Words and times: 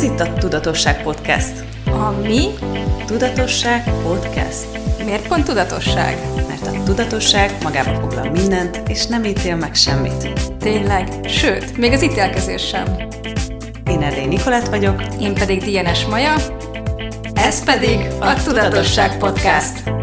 Ez 0.00 0.06
itt 0.06 0.20
a 0.20 0.32
Tudatosság 0.32 1.02
Podcast. 1.02 1.64
A 1.84 2.10
mi? 2.22 2.46
Tudatosság 3.06 3.90
Podcast. 4.02 4.66
Miért 5.04 5.28
pont 5.28 5.44
tudatosság? 5.44 6.18
Mert 6.48 6.66
a 6.66 6.82
tudatosság 6.84 7.56
magába 7.62 8.00
foglal 8.00 8.30
mindent, 8.30 8.80
és 8.88 9.06
nem 9.06 9.24
ítél 9.24 9.56
meg 9.56 9.74
semmit. 9.74 10.28
Tényleg, 10.58 11.08
sőt, 11.28 11.76
még 11.76 11.92
az 11.92 12.02
ítélkezés 12.02 12.66
sem. 12.66 12.84
Én 13.90 14.02
Erdély 14.02 14.26
Nikolát 14.26 14.68
vagyok. 14.68 15.02
Én 15.20 15.34
pedig 15.34 15.62
Dienes 15.62 16.04
Maja. 16.04 16.34
Ez 17.34 17.64
pedig 17.64 18.06
a 18.20 18.42
Tudatosság 18.42 19.18
Podcast. 19.18 19.99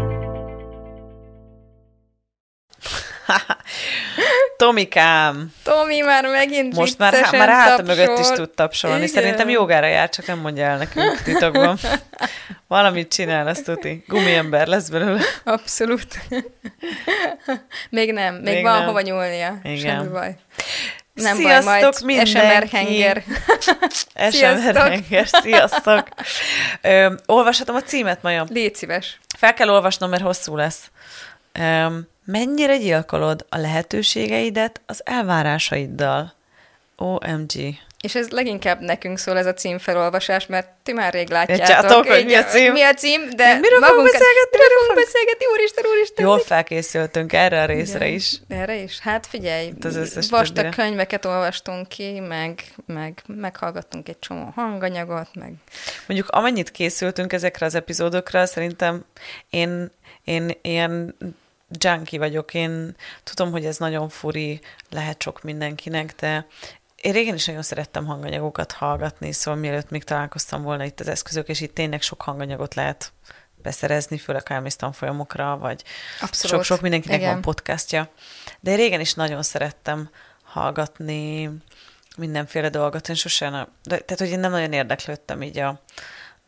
Tomikám! 4.68 5.52
Tomi 5.62 6.00
már 6.00 6.24
megint 6.26 6.74
Most 6.74 6.98
már, 6.98 7.14
há- 7.14 7.32
már 7.32 7.48
háta 7.48 7.76
tapsol. 7.76 7.94
mögött 7.96 8.18
is 8.18 8.26
tud 8.28 8.50
tapsolni. 8.50 8.96
Igen. 8.96 9.08
Szerintem 9.08 9.48
jogára 9.48 9.86
jár, 9.86 10.08
csak 10.08 10.26
nem 10.26 10.38
mondja 10.38 10.64
el 10.64 10.76
nekünk 10.76 11.22
titokban. 11.22 11.78
Valamit 12.68 13.12
csinál, 13.12 13.46
azt 13.46 13.64
tuti. 13.64 14.04
Gumiember 14.06 14.66
lesz 14.66 14.88
belőle. 14.88 15.20
Abszolút. 15.44 16.06
még 17.90 18.12
nem, 18.12 18.34
még, 18.34 18.54
Még 18.54 18.62
van 18.62 18.76
nem. 18.78 18.86
hova 18.86 19.00
nyúlnia. 19.00 19.58
Igen. 19.62 19.78
Semmi 19.78 20.08
baj. 20.08 20.36
Nem 21.12 21.36
Sziasztok 21.36 21.64
baj, 21.72 21.80
majd 21.80 22.04
mindenki! 22.04 22.30
SMR 22.30 22.68
henger. 22.70 23.22
SMR 23.90 24.32
Sziasztok! 24.32 24.76
henger, 24.88 25.26
sziasztok! 25.26 26.08
Ö, 26.82 27.12
olvashatom 27.26 27.76
a 27.76 27.82
címet, 27.82 28.22
Maja? 28.22 28.46
Légy 28.48 28.74
szíves. 28.74 29.18
Fel 29.38 29.54
kell 29.54 29.68
olvasnom, 29.68 30.10
mert 30.10 30.22
hosszú 30.22 30.56
lesz. 30.56 30.90
Ö, 31.52 31.86
mennyire 32.32 32.76
gyilkolod 32.76 33.46
a 33.48 33.58
lehetőségeidet 33.58 34.80
az 34.86 35.00
elvárásaiddal? 35.04 36.32
OMG. 36.96 37.52
És 38.00 38.14
ez 38.14 38.28
leginkább 38.28 38.80
nekünk 38.80 39.18
szól 39.18 39.38
ez 39.38 39.46
a 39.46 39.54
címfelolvasás, 39.54 40.46
mert 40.46 40.68
ti 40.82 40.92
már 40.92 41.12
rég 41.12 41.28
látjátok. 41.30 41.66
Látjátok, 41.66 42.06
hogy 42.06 42.24
mi 42.24 42.34
a 42.34 42.44
cím? 42.44 42.72
Mi 42.72 42.82
a 42.82 42.94
cím, 42.94 43.20
de 43.36 43.54
miről 43.54 43.78
fogunk 43.80 43.80
magunkat- 43.80 44.12
beszélgetni? 44.12 44.58
Miről 44.58 44.78
fogunk 44.78 45.04
beszélgetni? 45.04 45.46
Úristen, 45.52 45.84
úristen! 45.90 46.24
Jól 46.26 46.38
felkészültünk 46.38 47.32
erre 47.32 47.62
a 47.62 47.64
részre 47.64 48.04
Igen. 48.04 48.16
is. 48.16 48.32
Erre 48.48 48.76
is? 48.76 48.98
Hát 48.98 49.26
figyelj, 49.26 49.66
Itt 49.66 49.84
az 49.84 50.14
vastag 50.14 50.46
többire. 50.46 50.68
könyveket 50.70 51.24
olvastunk 51.24 51.88
ki, 51.88 52.20
meg, 52.20 52.62
meg 52.86 53.22
meghallgattunk 53.26 54.08
egy 54.08 54.18
csomó 54.18 54.52
hanganyagot, 54.54 55.28
meg 55.34 55.52
Mondjuk 56.06 56.28
amennyit 56.28 56.70
készültünk 56.70 57.32
ezekre 57.32 57.66
az 57.66 57.74
epizódokra, 57.74 58.46
szerintem 58.46 59.04
én, 59.50 59.90
én 60.24 60.58
ilyen 60.62 61.14
junkie 61.70 62.18
vagyok, 62.18 62.54
én 62.54 62.96
tudom, 63.24 63.50
hogy 63.50 63.64
ez 63.64 63.76
nagyon 63.76 64.08
furi, 64.08 64.60
lehet 64.90 65.22
sok 65.22 65.42
mindenkinek, 65.42 66.14
de 66.14 66.46
én 66.96 67.12
régen 67.12 67.34
is 67.34 67.46
nagyon 67.46 67.62
szerettem 67.62 68.06
hanganyagokat 68.06 68.72
hallgatni, 68.72 69.32
szóval 69.32 69.60
mielőtt 69.60 69.90
még 69.90 70.04
találkoztam 70.04 70.62
volna 70.62 70.84
itt 70.84 71.00
az 71.00 71.08
eszközök, 71.08 71.48
és 71.48 71.60
itt 71.60 71.74
tényleg 71.74 72.02
sok 72.02 72.22
hanganyagot 72.22 72.74
lehet 72.74 73.12
beszerezni, 73.62 74.18
főleg 74.18 74.42
elmész 74.44 74.76
tanfolyamokra, 74.76 75.56
vagy 75.56 75.84
Abszolút. 76.20 76.56
sok-sok 76.56 76.80
mindenkinek 76.80 77.18
Igen. 77.18 77.32
van 77.32 77.40
podcastja. 77.40 78.10
De 78.60 78.70
én 78.70 78.76
régen 78.76 79.00
is 79.00 79.14
nagyon 79.14 79.42
szerettem 79.42 80.10
hallgatni 80.42 81.50
mindenféle 82.16 82.68
dolgot. 82.68 83.08
Én 83.08 83.14
sosem, 83.14 83.52
de, 83.52 83.98
tehát 83.98 84.18
hogy 84.18 84.28
én 84.28 84.40
nem 84.40 84.50
nagyon 84.50 84.72
érdeklődtem 84.72 85.42
így 85.42 85.58
a 85.58 85.82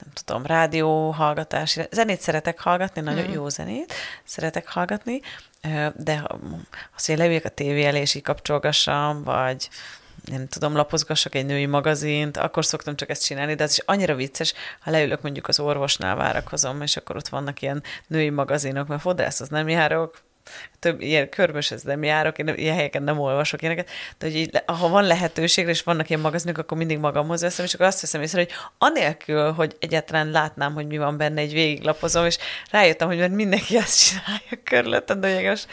nem 0.01 0.13
tudom, 0.25 0.47
rádió 0.47 1.11
hallgatás. 1.11 1.79
Zenét 1.91 2.21
szeretek 2.21 2.61
hallgatni, 2.61 3.01
nagyon 3.01 3.25
Mhm. 3.25 3.33
jó 3.33 3.49
zenét 3.49 3.93
szeretek 4.25 4.69
hallgatni, 4.69 5.21
de 5.95 6.23
azt, 6.97 7.07
hogy 7.07 7.17
leüljek 7.17 7.45
a 7.45 7.49
tévé 7.49 7.85
elé, 7.85 8.01
és 8.01 8.15
így 8.15 8.23
kapcsolgassam, 8.23 9.23
vagy 9.25 9.69
nem 10.25 10.49
tudom, 10.49 10.77
lapozgassak 10.77 11.35
egy 11.35 11.47
női 11.47 11.67
magazint, 11.67 12.37
akkor 12.37 12.65
szoktam 12.65 12.97
csak 12.97 13.11
ezt 13.11 13.25
csinálni, 13.25 13.55
de 13.55 13.65
az 13.65 13.71
is 13.71 13.79
annyira 13.87 14.15
vicces, 14.15 14.55
ha 14.81 14.91
leülök 14.91 15.23
mondjuk 15.23 15.49
az 15.49 15.61
orvosnál 15.61 16.17
várakozom, 16.17 16.83
és 16.83 16.97
akkor 16.97 17.17
ott 17.17 17.29
vannak 17.29 17.63
ilyen 17.63 17.83
női 18.07 18.31
magazinok, 18.31 18.87
mert 18.87 19.01
fodrászhoz 19.01 19.49
nem 19.49 19.69
járok, 19.69 20.21
több 20.79 21.01
ilyen 21.01 21.29
körböshez 21.29 21.83
nem 21.83 22.03
járok, 22.03 22.39
én 22.39 22.45
nem- 22.45 22.57
ilyen 22.57 22.75
helyeken 22.75 23.03
nem 23.03 23.19
olvasok 23.19 23.63
ilyeneket, 23.63 23.89
de 24.19 24.27
hogy 24.27 24.37
így, 24.37 24.63
ha 24.67 24.89
van 24.89 25.05
lehetőség, 25.05 25.69
és 25.69 25.83
vannak 25.83 26.09
ilyen 26.09 26.21
magazinok, 26.21 26.59
akkor 26.59 26.77
mindig 26.77 26.99
magamhoz 26.99 27.41
veszem, 27.41 27.65
és 27.65 27.75
akkor 27.75 27.87
azt 27.87 28.01
veszem 28.01 28.23
észre, 28.23 28.39
hogy 28.39 28.51
anélkül, 28.79 29.53
hogy 29.53 29.77
egyáltalán 29.79 30.31
látnám, 30.31 30.75
hogy 30.75 30.87
mi 30.87 30.99
van 30.99 31.17
benne, 31.17 31.41
egy 31.41 31.53
végiglapozom, 31.53 32.25
és 32.25 32.39
rájöttem, 32.71 33.09
hogy 33.09 33.19
mert 33.19 33.33
mindenki 33.33 33.77
ezt 33.77 34.09
csinálja 34.09 34.63
körülöttem, 34.65 35.21
de 35.21 35.35
mégis 35.35 35.65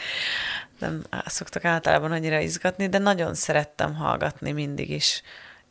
nem 0.78 1.02
szoktak 1.26 1.64
általában 1.64 2.12
annyira 2.12 2.38
izgatni, 2.38 2.88
de 2.88 2.98
nagyon 2.98 3.34
szerettem 3.34 3.94
hallgatni 3.94 4.52
mindig 4.52 4.90
is 4.90 5.22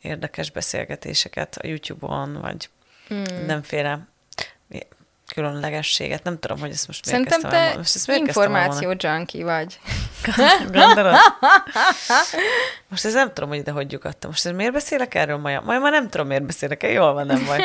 érdekes 0.02 0.52
beszélgetéseket 0.52 1.58
a 1.62 1.68
YouTube-on, 1.68 2.42
vagy 2.42 2.70
Hmm. 3.08 3.24
mindenféle 3.38 4.08
különlegességet. 5.38 6.24
Nem 6.24 6.40
tudom, 6.40 6.60
hogy 6.60 6.70
ezt 6.72 6.88
most 6.88 7.06
miért 7.06 7.30
Szerintem 7.30 7.52
el 7.52 7.60
te 7.60 7.68
mo- 7.68 7.78
most 7.78 7.96
ezt 7.96 8.08
miért 8.08 8.28
információ 8.28 8.94
junkie 8.98 9.44
vagy. 9.44 9.80
Gondolod? 10.72 11.16
Most 12.90 13.06
ez 13.06 13.14
nem 13.14 13.34
tudom, 13.34 13.50
hogy 13.50 13.58
ide 13.58 13.72
hogy 13.72 13.92
lyukadtam. 13.92 14.30
Most 14.30 14.46
ez 14.46 14.52
miért 14.52 14.74
beszélek 14.74 15.16
erről, 15.16 15.38
Maja? 15.38 15.62
Maja, 15.66 15.80
már 15.80 15.92
nem 15.92 16.10
tudom, 16.10 16.28
miért 16.28 16.44
beszélek 16.46 16.84
el. 16.84 16.90
Jól 16.90 17.14
van, 17.14 17.26
nem 17.26 17.46
baj. 17.46 17.60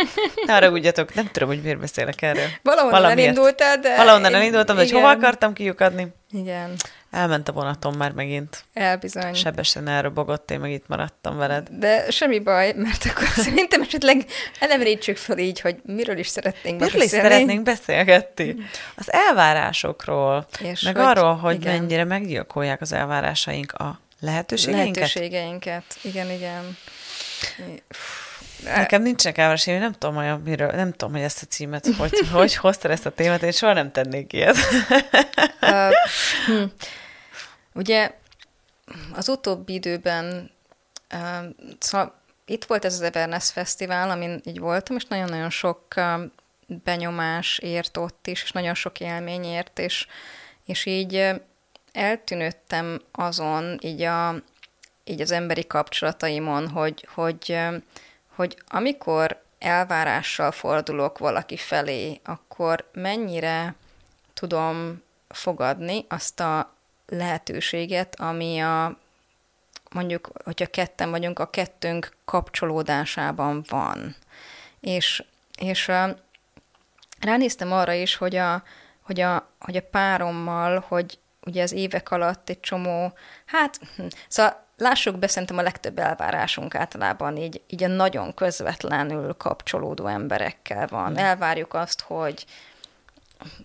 Ne 0.47 0.53
haragudjatok, 0.53 1.15
nem 1.15 1.29
tudom, 1.33 1.49
hogy 1.49 1.63
miért 1.63 1.79
beszélek 1.79 2.23
erről. 2.23 2.47
Valahonnan 2.63 3.01
Valamiért. 3.01 3.29
elindultál, 3.29 3.79
de... 3.79 3.97
Valahonnan 3.97 4.35
elindultam, 4.35 4.77
de 4.77 4.83
hogy 4.83 4.91
hova 4.91 5.09
akartam 5.11 5.53
kiukadni? 5.53 6.07
Igen, 6.31 6.75
Elment 7.13 7.49
a 7.49 7.53
vonatom 7.53 7.95
már 7.97 8.13
megint. 8.13 8.65
elbizony. 8.73 9.35
Sebesen 9.35 9.89
elrobogott, 9.89 10.51
én 10.51 10.61
meg 10.61 10.71
itt 10.71 10.89
maradtam 10.89 11.37
veled. 11.37 11.69
De 11.71 12.11
semmi 12.11 12.39
baj, 12.39 12.73
mert 12.77 13.05
akkor 13.05 13.27
szerintem 13.45 13.81
esetleg 13.83 14.25
elemerítsük 14.61 15.17
fel 15.17 15.39
így, 15.39 15.61
hogy 15.61 15.77
miről 15.87 16.19
is 16.19 16.27
szeretnénk 16.29 16.79
ma 16.81 16.85
Miről 16.85 17.03
is 17.03 17.11
beszélni. 17.11 17.29
szeretnénk 17.31 17.63
beszélgetni? 17.63 18.57
Az 18.97 19.13
elvárásokról, 19.13 20.47
És 20.61 20.81
meg 20.81 20.97
hogy- 20.97 21.05
arról, 21.05 21.35
hogy 21.37 21.55
igen. 21.61 21.77
mennyire 21.79 22.05
meggyilkolják 22.05 22.81
az 22.81 22.93
elvárásaink 22.93 23.73
a 23.73 24.01
lehetőségeinket. 24.21 24.95
Lehetőségeinket. 24.97 25.85
Igen, 26.03 26.31
igen. 26.31 26.77
Nekem 28.65 29.03
nincsenek 29.03 29.39
elvárásaim, 29.39 29.77
én 29.77 29.83
nem 29.83 29.93
tudom, 29.93 30.17
olyan, 30.17 30.41
miről, 30.41 30.71
nem 30.71 30.91
tudom, 30.93 31.13
hogy 31.15 31.23
ezt 31.23 31.43
a 31.43 31.47
címet, 31.47 31.87
hogy, 31.99 32.19
hogy 32.33 32.55
hoztad 32.57 32.91
ezt 32.91 33.07
a 33.07 33.11
témát, 33.11 33.43
én 33.43 33.53
soha 33.53 33.73
nem 33.73 33.93
tennék 33.93 34.33
ilyet. 34.33 34.57
Ö, 35.61 35.89
hm. 36.47 36.63
Ugye 37.75 38.15
az 39.13 39.29
utóbbi 39.29 39.73
időben 39.73 40.51
ö, 41.09 41.17
szóval 41.79 42.21
itt 42.45 42.65
volt 42.65 42.85
ez 42.85 42.95
az 42.95 43.01
Everness 43.01 43.51
Fesztivál, 43.51 44.11
amin 44.11 44.41
így 44.45 44.59
voltam, 44.59 44.97
és 44.97 45.05
nagyon-nagyon 45.05 45.51
sok 45.51 45.83
ö, 45.97 46.25
benyomás 46.67 47.59
ért 47.59 47.97
ott 47.97 48.27
is, 48.27 48.43
és 48.43 48.53
nagyon 48.53 48.75
sok 48.75 49.01
élmény 49.01 49.45
ért, 49.45 49.79
és, 49.79 50.07
és 50.65 50.87
így 50.87 51.15
ö, 51.15 51.35
eltűnődtem 51.93 53.01
azon, 53.13 53.79
így, 53.81 54.03
a, 54.03 54.35
így 55.05 55.21
az 55.21 55.31
emberi 55.31 55.67
kapcsolataimon, 55.67 56.69
hogy, 56.69 57.09
hogy, 57.15 57.59
hogy 58.35 58.57
amikor 58.69 59.43
elvárással 59.59 60.51
fordulok 60.51 61.19
valaki 61.19 61.57
felé, 61.57 62.21
akkor 62.25 62.89
mennyire 62.93 63.75
tudom 64.35 65.03
fogadni 65.29 66.05
azt 66.09 66.41
a 66.41 66.75
lehetőséget, 67.13 68.21
ami 68.21 68.59
a 68.59 68.99
mondjuk, 69.91 70.31
hogyha 70.45 70.67
ketten 70.67 71.11
vagyunk, 71.11 71.39
a 71.39 71.51
kettőnk 71.51 72.17
kapcsolódásában 72.25 73.65
van. 73.69 74.17
És, 74.81 75.25
és 75.59 75.91
ránéztem 77.21 77.73
arra 77.73 77.93
is, 77.93 78.17
hogy 78.17 78.37
a, 78.37 78.63
hogy, 79.01 79.21
a, 79.21 79.49
hogy 79.61 79.77
a 79.77 79.89
párommal, 79.91 80.85
hogy 80.89 81.19
ugye 81.47 81.63
az 81.63 81.73
évek 81.73 82.11
alatt 82.11 82.49
egy 82.49 82.61
csomó, 82.61 83.13
hát, 83.45 83.81
hm, 83.97 84.07
szóval 84.29 84.65
lássuk 84.77 85.19
be, 85.19 85.27
szerintem 85.27 85.59
a 85.59 85.63
legtöbb 85.63 85.99
elvárásunk 85.99 86.75
általában 86.75 87.37
így, 87.37 87.63
így 87.67 87.85
a 87.85 87.89
nagyon 87.89 88.35
közvetlenül 88.35 89.35
kapcsolódó 89.35 90.07
emberekkel 90.07 90.87
van. 90.87 91.17
Elvárjuk 91.17 91.75
azt, 91.75 92.01
hogy 92.01 92.45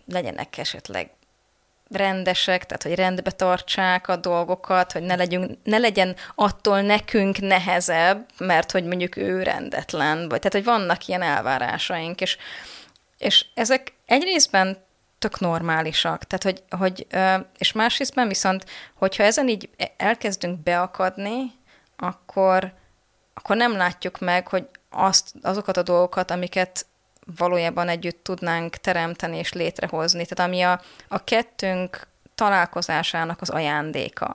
legyenek 0.06 0.58
esetleg 0.58 1.10
rendesek, 1.90 2.66
tehát 2.66 2.84
hogy 2.84 2.96
rendbe 2.96 3.32
tartsák 3.32 4.08
a 4.08 4.16
dolgokat, 4.16 4.92
hogy 4.92 5.02
ne, 5.02 5.16
legyünk, 5.16 5.58
ne 5.64 5.78
legyen 5.78 6.16
attól 6.36 6.82
nekünk 6.82 7.40
nehezebb, 7.40 8.26
mert 8.38 8.72
hogy 8.72 8.84
mondjuk 8.84 9.16
ő 9.16 9.44
rendetlen, 9.44 10.18
vagy 10.18 10.40
tehát, 10.40 10.54
hogy 10.54 10.64
vannak 10.64 11.08
ilyen 11.08 11.22
elvárásaink, 11.22 12.22
és, 12.22 12.38
és 13.18 13.46
ezek 13.54 13.94
egyrésztben 14.06 14.78
tök 15.20 15.40
normálisak, 15.40 16.24
tehát 16.24 16.44
hogy, 16.44 16.64
hogy 16.80 17.08
és 17.58 17.72
másrésztben 17.72 18.28
viszont, 18.28 18.66
hogyha 18.96 19.24
ezen 19.24 19.48
így 19.48 19.70
elkezdünk 19.98 20.60
beakadni, 20.60 21.52
akkor, 21.98 22.74
akkor 23.34 23.56
nem 23.56 23.78
látjuk 23.78 24.20
meg, 24.20 24.48
hogy 24.48 24.68
azt, 24.90 25.32
azokat 25.42 25.78
a 25.78 25.84
dolgokat, 25.84 26.32
amiket 26.32 26.86
valójában 27.38 27.90
együtt 27.90 28.24
tudnánk 28.24 28.76
teremteni 28.76 29.38
és 29.38 29.54
létrehozni. 29.54 30.26
Tehát 30.26 30.52
ami 30.52 30.62
a, 30.62 30.82
a 31.08 31.24
kettőnk 31.24 32.08
találkozásának 32.36 33.42
az 33.42 33.50
ajándéka. 33.50 34.32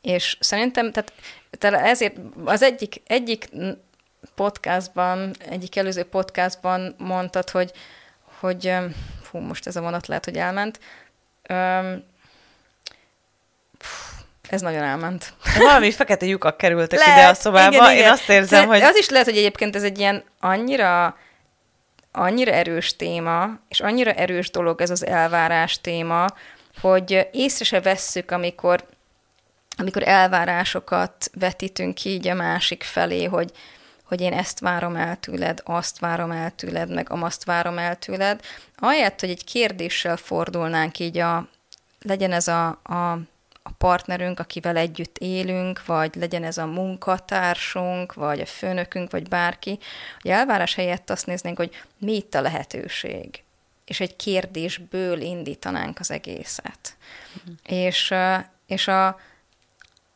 És 0.00 0.36
szerintem, 0.40 0.92
tehát, 0.92 1.12
tehát 1.58 1.86
ezért 1.86 2.16
az 2.44 2.62
egyik, 2.62 3.02
egyik 3.06 3.48
podcastban, 4.34 5.34
egyik 5.48 5.76
előző 5.76 6.02
podcastban 6.02 6.94
mondtad, 6.98 7.50
hogy, 7.50 7.72
hogy 8.40 8.74
fú, 9.22 9.38
most 9.38 9.66
ez 9.66 9.76
a 9.76 9.80
vonat 9.80 10.06
lehet, 10.06 10.24
hogy 10.24 10.36
elment, 10.36 10.78
ez 14.48 14.60
nagyon 14.60 14.82
elment. 14.82 15.32
Valami 15.58 15.90
fekete 15.90 16.26
lyukak 16.26 16.56
kerültek 16.56 16.98
lehet, 17.04 17.18
ide 17.18 17.28
a 17.28 17.34
szobába, 17.34 17.74
igen, 17.74 17.90
igen. 17.90 18.04
én 18.04 18.10
azt 18.10 18.28
érzem, 18.28 18.60
De 18.60 18.66
hogy... 18.66 18.80
Az 18.80 18.96
is 18.96 19.08
lehet, 19.08 19.26
hogy 19.26 19.36
egyébként 19.36 19.76
ez 19.76 19.82
egy 19.82 19.98
ilyen 19.98 20.24
annyira 20.40 21.16
annyira 22.12 22.52
erős 22.52 22.96
téma, 22.96 23.58
és 23.68 23.80
annyira 23.80 24.12
erős 24.12 24.50
dolog 24.50 24.80
ez 24.80 24.90
az 24.90 25.06
elvárás 25.06 25.80
téma, 25.80 26.26
hogy 26.80 27.28
észre 27.32 27.64
se 27.64 27.80
vesszük, 27.80 28.30
amikor, 28.30 28.84
amikor 29.76 30.08
elvárásokat 30.08 31.30
vetítünk 31.38 32.04
így 32.04 32.28
a 32.28 32.34
másik 32.34 32.82
felé, 32.82 33.24
hogy, 33.24 33.50
hogy 34.04 34.20
én 34.20 34.32
ezt 34.32 34.60
várom 34.60 34.96
el 34.96 35.16
tőled, 35.16 35.60
azt 35.64 35.98
várom 35.98 36.30
el 36.30 36.50
tőled, 36.50 36.94
meg 36.94 37.10
amazt 37.10 37.44
várom 37.44 37.78
el 37.78 37.96
tőled. 37.96 38.40
Ahelyett, 38.76 39.20
hogy 39.20 39.30
egy 39.30 39.44
kérdéssel 39.44 40.16
fordulnánk 40.16 40.98
így 40.98 41.18
a, 41.18 41.48
legyen 42.00 42.32
ez 42.32 42.48
a, 42.48 42.66
a 42.68 43.18
a 43.62 43.70
partnerünk, 43.70 44.40
akivel 44.40 44.76
együtt 44.76 45.18
élünk, 45.18 45.86
vagy 45.86 46.14
legyen 46.14 46.44
ez 46.44 46.58
a 46.58 46.66
munkatársunk, 46.66 48.14
vagy 48.14 48.40
a 48.40 48.46
főnökünk, 48.46 49.10
vagy 49.10 49.28
bárki, 49.28 49.78
hogy 50.22 50.30
elvárás 50.30 50.74
helyett 50.74 51.10
azt 51.10 51.26
néznénk, 51.26 51.56
hogy 51.56 51.82
mi 51.98 52.14
itt 52.14 52.34
a 52.34 52.40
lehetőség, 52.40 53.42
és 53.84 54.00
egy 54.00 54.16
kérdésből 54.16 55.20
indítanánk 55.20 55.98
az 55.98 56.10
egészet. 56.10 56.96
Mm. 57.50 57.52
És, 57.64 58.14
és 58.66 58.88
a, 58.88 59.20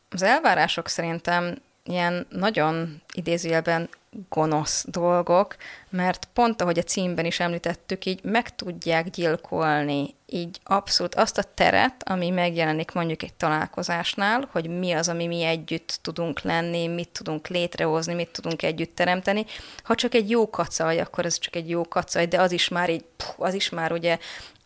az 0.09 0.21
elvárások 0.21 0.87
szerintem 0.87 1.57
ilyen 1.87 2.27
nagyon 2.29 3.01
idézőjelben 3.11 3.89
gonosz 4.29 4.85
dolgok, 4.87 5.55
mert 5.89 6.27
pont 6.33 6.61
ahogy 6.61 6.77
a 6.77 6.83
címben 6.83 7.25
is 7.25 7.39
említettük, 7.39 8.05
így 8.05 8.23
meg 8.23 8.55
tudják 8.55 9.09
gyilkolni 9.09 10.15
így 10.29 10.59
abszolút 10.63 11.15
azt 11.15 11.37
a 11.37 11.43
teret, 11.53 12.09
ami 12.09 12.29
megjelenik 12.29 12.91
mondjuk 12.91 13.23
egy 13.23 13.33
találkozásnál, 13.33 14.47
hogy 14.51 14.69
mi 14.79 14.91
az, 14.91 15.09
ami 15.09 15.27
mi 15.27 15.43
együtt 15.43 15.99
tudunk 16.01 16.41
lenni, 16.41 16.87
mit 16.87 17.09
tudunk 17.09 17.47
létrehozni, 17.47 18.13
mit 18.13 18.29
tudunk 18.29 18.61
együtt 18.63 18.95
teremteni. 18.95 19.45
Ha 19.83 19.95
csak 19.95 20.13
egy 20.13 20.29
jó 20.29 20.49
kacaj, 20.49 20.99
akkor 20.99 21.25
ez 21.25 21.37
csak 21.39 21.55
egy 21.55 21.69
jó 21.69 21.83
kacaj, 21.83 22.25
de 22.25 22.41
az 22.41 22.51
is 22.51 22.67
már 22.67 22.89
így, 22.89 23.05
az 23.37 23.53
is 23.53 23.69
már 23.69 23.91
ugye 23.91 24.17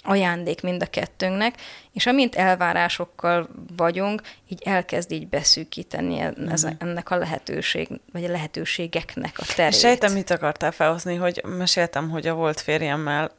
ajándék 0.04 0.62
mind 0.62 0.82
a 0.82 0.86
kettőnknek, 0.86 1.56
és 1.94 2.06
amint 2.06 2.36
elvárásokkal 2.36 3.50
vagyunk, 3.76 4.22
így 4.48 4.62
elkezd 4.66 5.12
így 5.12 5.28
beszűkíteni 5.28 6.20
ez, 6.50 6.66
mm. 6.66 6.70
ennek 6.80 7.12
a 7.12 7.16
lehetőség, 7.16 7.90
vagy 8.14 8.24
a 8.24 8.30
lehetőségeknek 8.30 9.36
a 9.38 9.44
terét. 9.56 9.80
Sejtem, 9.80 10.14
mit 10.14 10.30
akartál 10.30 10.72
felhozni, 10.72 11.16
hogy 11.16 11.44
meséltem, 11.58 12.10
hogy 12.10 12.28
a 12.28 12.34
volt 12.34 12.60
férjemmel 12.60 13.32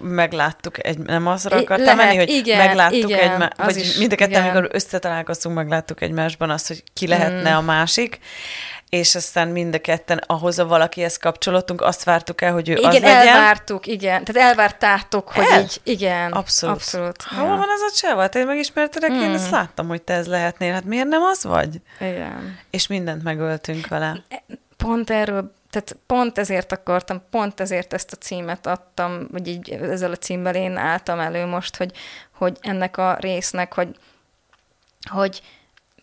megláttuk 0.00 0.86
egy, 0.86 0.98
nem 0.98 1.26
azra 1.26 1.56
akartam 1.56 1.96
Lehet, 1.96 2.04
menni, 2.04 2.16
hogy 2.16 2.28
igen, 2.28 2.66
megláttuk 2.66 3.10
igen, 3.10 3.42
egy, 3.42 3.52
vagy 3.56 3.94
mind 3.98 4.12
a 4.12 4.14
ketten, 4.14 4.42
amikor 4.42 4.68
összetalálkoztunk, 4.72 5.56
megláttuk 5.56 6.00
egymásban 6.00 6.50
azt, 6.50 6.66
hogy 6.66 6.82
ki 6.92 7.06
lehetne 7.06 7.50
mm. 7.52 7.56
a 7.56 7.60
másik, 7.60 8.18
és 8.88 9.14
aztán 9.14 9.48
mind 9.48 9.74
a 9.74 9.80
ketten 9.80 10.20
ahhoz 10.26 10.58
a 10.58 10.66
valakihez 10.66 11.16
kapcsolódtunk, 11.16 11.80
azt 11.80 12.04
vártuk 12.04 12.40
el, 12.40 12.52
hogy 12.52 12.68
ő 12.68 12.72
igen, 12.72 12.84
az 12.84 12.92
legyen. 12.94 13.22
Igen, 13.22 13.36
elvártuk, 13.36 13.86
igen. 13.86 14.24
Tehát 14.24 14.48
elvártátok, 14.48 15.28
hogy 15.28 15.44
el? 15.50 15.60
így, 15.60 15.80
igen. 15.82 16.32
Abszolút. 16.32 16.76
Abszolút. 16.76 17.22
Ha 17.22 17.42
ja. 17.42 17.48
van 17.48 17.68
az 17.68 17.80
a 17.80 17.94
csávát? 17.94 18.34
Én 18.34 18.46
megismertelek, 18.46 19.10
mm. 19.10 19.20
én 19.20 19.30
ezt 19.30 19.50
láttam, 19.50 19.88
hogy 19.88 20.02
te 20.02 20.14
ez 20.14 20.26
lehetnél. 20.26 20.72
Hát 20.72 20.84
miért 20.84 21.08
nem 21.08 21.22
az 21.22 21.44
vagy? 21.44 21.80
Igen. 22.00 22.58
És 22.70 22.86
mindent 22.86 23.22
megöltünk 23.22 23.88
vele. 23.88 24.22
Pont 24.76 25.10
erről 25.10 25.54
tehát 25.70 25.96
pont 26.06 26.38
ezért 26.38 26.72
akartam, 26.72 27.22
pont 27.30 27.60
ezért 27.60 27.92
ezt 27.92 28.12
a 28.12 28.16
címet 28.16 28.66
adtam, 28.66 29.28
vagy 29.30 29.48
így 29.48 29.70
ezzel 29.70 30.10
a 30.10 30.16
címmel 30.16 30.54
én 30.54 30.76
álltam 30.76 31.18
elő 31.18 31.46
most, 31.46 31.76
hogy, 31.76 31.92
hogy 32.32 32.58
ennek 32.60 32.96
a 32.96 33.16
résznek, 33.20 33.74
hogy, 33.74 33.96
hogy 35.10 35.42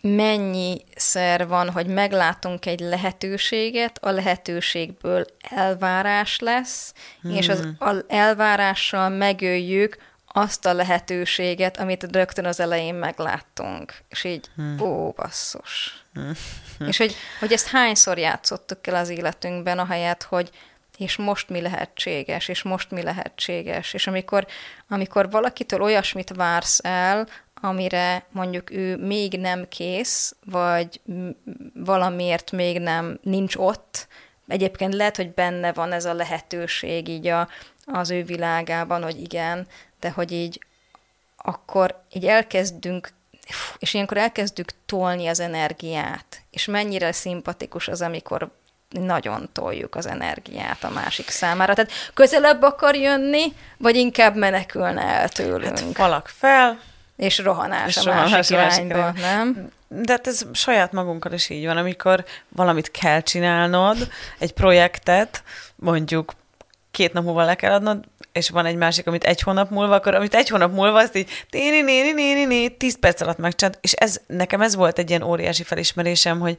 mennyiszer 0.08 1.48
van, 1.48 1.70
hogy 1.70 1.88
meglátunk 1.88 2.66
egy 2.66 2.80
lehetőséget, 2.80 3.98
a 4.02 4.12
lehetőségből 4.12 5.26
elvárás 5.50 6.40
lesz, 6.40 6.94
hmm. 7.22 7.36
és 7.36 7.50
az 7.50 7.60
hmm. 7.60 8.00
elvárással 8.08 9.10
megöljük 9.10 9.98
azt 10.28 10.66
a 10.66 10.74
lehetőséget, 10.74 11.80
amit 11.80 12.08
rögtön 12.12 12.46
az 12.46 12.60
elején 12.60 12.96
megláttunk. 12.96 13.94
És 14.10 14.24
így, 14.24 14.50
hmm. 14.56 14.82
ó, 14.82 15.12
basszus. 15.12 16.04
Hmm. 16.14 16.32
És 16.90 16.98
hogy, 16.98 17.16
hogy 17.40 17.52
ezt 17.52 17.68
hányszor 17.68 18.18
játszottuk 18.18 18.88
el 18.88 18.96
az 18.96 19.10
életünkben, 19.10 19.80
ahelyett, 19.80 20.24
hogy 20.24 20.50
és 20.98 21.16
most 21.16 21.50
mi 21.50 21.62
lehetséges, 21.62 22.48
és 22.48 22.64
most 22.64 22.92
mi 22.92 23.02
lehetséges. 23.02 23.94
És 23.94 24.08
amikor, 24.08 24.48
amikor 24.88 25.30
valakitől 25.30 25.82
olyasmit 25.82 26.36
vársz 26.36 26.80
el, 26.84 27.28
amire 27.64 28.26
mondjuk 28.32 28.72
ő 28.72 28.98
még 28.98 29.40
nem 29.40 29.68
kész, 29.70 30.36
vagy 30.46 31.02
valamiért 31.74 32.52
még 32.52 32.80
nem 32.80 33.20
nincs 33.22 33.56
ott. 33.56 34.08
Egyébként 34.48 34.94
lehet, 34.94 35.16
hogy 35.16 35.34
benne 35.34 35.74
van 35.74 35.92
ez 35.92 36.06
a 36.06 36.14
lehetőség 36.14 37.08
így 37.08 37.28
a, 37.28 37.48
az 37.86 38.12
ő 38.12 38.24
világában, 38.24 39.04
hogy 39.04 39.22
igen, 39.22 39.68
de 40.00 40.10
hogy 40.10 40.32
így 40.32 40.66
akkor 41.38 42.04
így 42.14 42.26
elkezdünk, 42.26 43.10
és 43.78 43.94
ilyenkor 43.94 44.18
elkezdjük 44.18 44.72
tolni 44.86 45.28
az 45.28 45.40
energiát, 45.40 46.42
és 46.52 46.66
mennyire 46.66 47.12
szimpatikus 47.12 47.88
az, 47.88 48.02
amikor 48.02 48.52
nagyon 48.90 49.50
toljuk 49.52 49.96
az 49.96 50.06
energiát 50.06 50.84
a 50.84 50.90
másik 50.90 51.30
számára. 51.30 51.74
Tehát 51.74 51.92
közelebb 52.14 52.62
akar 52.62 52.96
jönni, 52.96 53.54
vagy 53.78 53.96
inkább 53.96 54.36
menekülne 54.36 55.02
el 55.02 55.30
tőlünk? 55.30 55.78
Hát 55.78 55.94
falak 55.94 56.28
fel, 56.28 56.80
és 57.16 57.38
rohanás 57.38 57.96
és 57.96 57.98
a 57.98 58.04
rohanás 58.04 58.32
másik 58.32 58.52
irányba, 58.52 58.98
másik 58.98 59.22
nem? 59.22 59.70
De 59.88 60.12
hát 60.12 60.28
ez 60.28 60.46
saját 60.54 60.92
magunkkal 60.92 61.32
is 61.32 61.50
így 61.50 61.66
van, 61.66 61.78
amikor 61.78 62.26
valamit 62.50 62.92
kell 62.92 63.22
csinálnod, 63.22 64.08
egy 64.40 64.54
projektet, 64.54 65.44
mondjuk 65.76 66.34
két 66.92 67.14
nap 67.14 67.24
múlva 67.24 67.44
le 67.44 67.56
kell 67.56 67.74
adnod, 67.74 68.04
és 68.32 68.50
van 68.50 68.66
egy 68.66 68.76
másik, 68.76 69.08
amit 69.08 69.24
egy 69.24 69.42
hónap 69.42 69.70
múlva, 69.70 69.96
akkor 69.96 70.16
amit 70.16 70.36
egy 70.36 70.50
hónap 70.50 70.72
múlva, 70.72 71.00
azt 71.00 71.16
így 71.16 71.30
néni, 71.50 71.82
néni, 71.82 72.12
néni, 72.12 72.44
néni, 72.44 72.78
tíz 72.78 73.00
perc 73.00 73.22
alatt 73.22 73.38
megcsinált, 73.38 73.78
és 73.82 73.92
ez, 73.92 74.22
nekem 74.28 74.62
ez 74.62 74.76
volt 74.76 75.00
egy 75.00 75.10
ilyen 75.10 75.24
óriási 75.24 75.64
felismerésem, 75.64 76.40
hogy, 76.40 76.58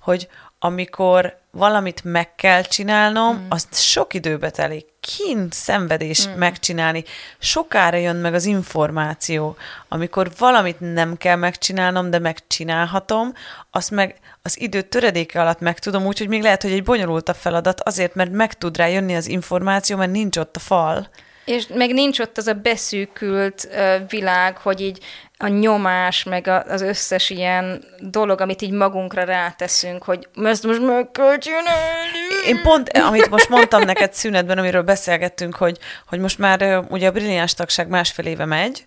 hogy 0.00 0.28
amikor 0.58 1.38
valamit 1.50 2.04
meg 2.04 2.34
kell 2.34 2.62
csinálnom, 2.62 3.36
mm. 3.36 3.46
azt 3.48 3.82
sok 3.82 4.14
időbe 4.14 4.50
telik. 4.50 4.86
Kint 5.04 5.52
szenvedés 5.52 6.28
mm. 6.28 6.32
megcsinálni. 6.32 7.04
Sokára 7.38 7.96
jön 7.96 8.16
meg 8.16 8.34
az 8.34 8.44
információ. 8.44 9.56
Amikor 9.88 10.30
valamit 10.38 10.80
nem 10.80 11.16
kell 11.16 11.36
megcsinálnom, 11.36 12.10
de 12.10 12.18
megcsinálhatom, 12.18 13.32
azt 13.70 13.90
meg 13.90 14.16
az 14.42 14.60
idő 14.60 14.82
töredéke 14.82 15.40
alatt 15.40 15.60
megtudom, 15.60 16.06
úgyhogy 16.06 16.28
még 16.28 16.42
lehet, 16.42 16.62
hogy 16.62 16.72
egy 16.72 16.82
bonyolultabb 16.82 17.36
feladat 17.36 17.80
azért, 17.80 18.14
mert 18.14 18.30
meg 18.30 18.54
tud 18.54 18.76
rá 18.76 18.86
jönni 18.86 19.14
az 19.14 19.28
információ, 19.28 19.96
mert 19.96 20.12
nincs 20.12 20.36
ott 20.36 20.56
a 20.56 20.60
fal. 20.60 21.08
És 21.44 21.66
meg 21.74 21.92
nincs 21.92 22.18
ott 22.18 22.38
az 22.38 22.46
a 22.46 22.54
beszűkült 22.54 23.68
uh, 23.70 24.08
világ, 24.08 24.56
hogy 24.56 24.80
így 24.80 24.98
a 25.38 25.48
nyomás, 25.48 26.22
meg 26.22 26.46
a, 26.46 26.62
az 26.62 26.80
összes 26.80 27.30
ilyen 27.30 27.84
dolog, 27.98 28.40
amit 28.40 28.62
így 28.62 28.70
magunkra 28.70 29.24
ráteszünk, 29.24 30.02
hogy 30.02 30.28
most 30.34 30.62
meg 30.62 31.10
kell 31.10 31.38
csinálni. 31.38 32.24
Én 32.46 32.62
pont, 32.62 32.88
amit 32.98 33.30
most 33.30 33.48
mondtam 33.48 33.82
neked 33.82 34.12
szünetben, 34.14 34.58
amiről 34.58 34.82
beszélgettünk, 34.82 35.54
hogy, 35.54 35.78
hogy 36.08 36.18
most 36.18 36.38
már 36.38 36.84
ugye 36.88 37.08
a 37.08 37.12
brilliáns 37.12 37.54
tagság 37.54 37.88
másfél 37.88 38.26
éve 38.26 38.44
megy, 38.44 38.84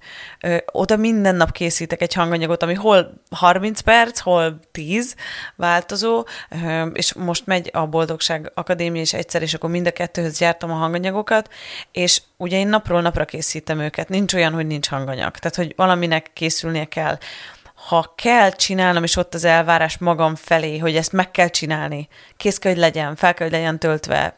oda 0.72 0.96
minden 0.96 1.36
nap 1.36 1.52
készítek 1.52 2.02
egy 2.02 2.14
hanganyagot, 2.14 2.64
ami 2.64 2.74
hol 2.74 3.14
30 3.32 3.80
perc, 3.80 4.20
hol 4.20 4.60
10 4.72 5.16
változó, 5.56 6.26
és 6.94 7.14
most 7.14 7.46
megy 7.46 7.70
a 7.74 7.86
Boldogság 7.86 8.52
Akadémia 8.54 9.02
is 9.02 9.14
egyszer, 9.14 9.42
és 9.42 9.54
akkor 9.54 9.70
mind 9.70 9.88
a 9.88 9.92
kettőhöz 9.92 10.38
gyártom 10.38 10.72
a 10.72 10.76
hanganyagokat, 10.76 11.50
és 11.92 12.22
ugye 12.38 12.58
én 12.58 12.68
napról 12.68 13.02
napra 13.02 13.26
készítem 13.26 13.80
őket. 13.80 14.10
Nincs 14.10 14.34
olyan, 14.34 14.54
hogy 14.54 14.68
nincs 14.68 14.88
hanganyag. 14.88 15.38
Tehát, 15.38 15.56
hogy 15.56 15.74
valaminek 15.76 16.34
készülnie 16.38 16.86
kell. 16.86 17.18
Ha 17.88 18.14
kell 18.16 18.52
csinálnom, 18.52 19.04
és 19.04 19.16
ott 19.16 19.34
az 19.34 19.44
elvárás 19.44 19.98
magam 19.98 20.36
felé, 20.36 20.78
hogy 20.78 20.96
ezt 20.96 21.12
meg 21.12 21.32
kell 21.32 21.48
csinálni, 21.48 22.08
kész 22.38 22.58
kell, 22.58 22.72
hogy 22.72 22.82
legyen, 22.82 23.16
fel 23.16 23.34
kell, 23.34 23.48
hogy 23.48 23.56
legyen 23.56 23.80
töltve, 23.80 24.38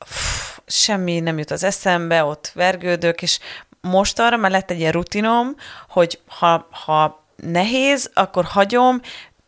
Uf, 0.00 0.58
semmi 0.66 1.20
nem 1.20 1.38
jut 1.38 1.50
az 1.50 1.64
eszembe, 1.64 2.24
ott 2.24 2.50
vergődök, 2.54 3.22
és 3.22 3.38
most 3.80 4.18
arra 4.18 4.36
már 4.36 4.50
lett 4.50 4.70
egy 4.70 4.78
ilyen 4.78 4.92
rutinom, 4.92 5.54
hogy 5.88 6.20
ha, 6.26 6.68
ha 6.70 7.24
nehéz, 7.36 8.10
akkor 8.14 8.44
hagyom, 8.44 9.00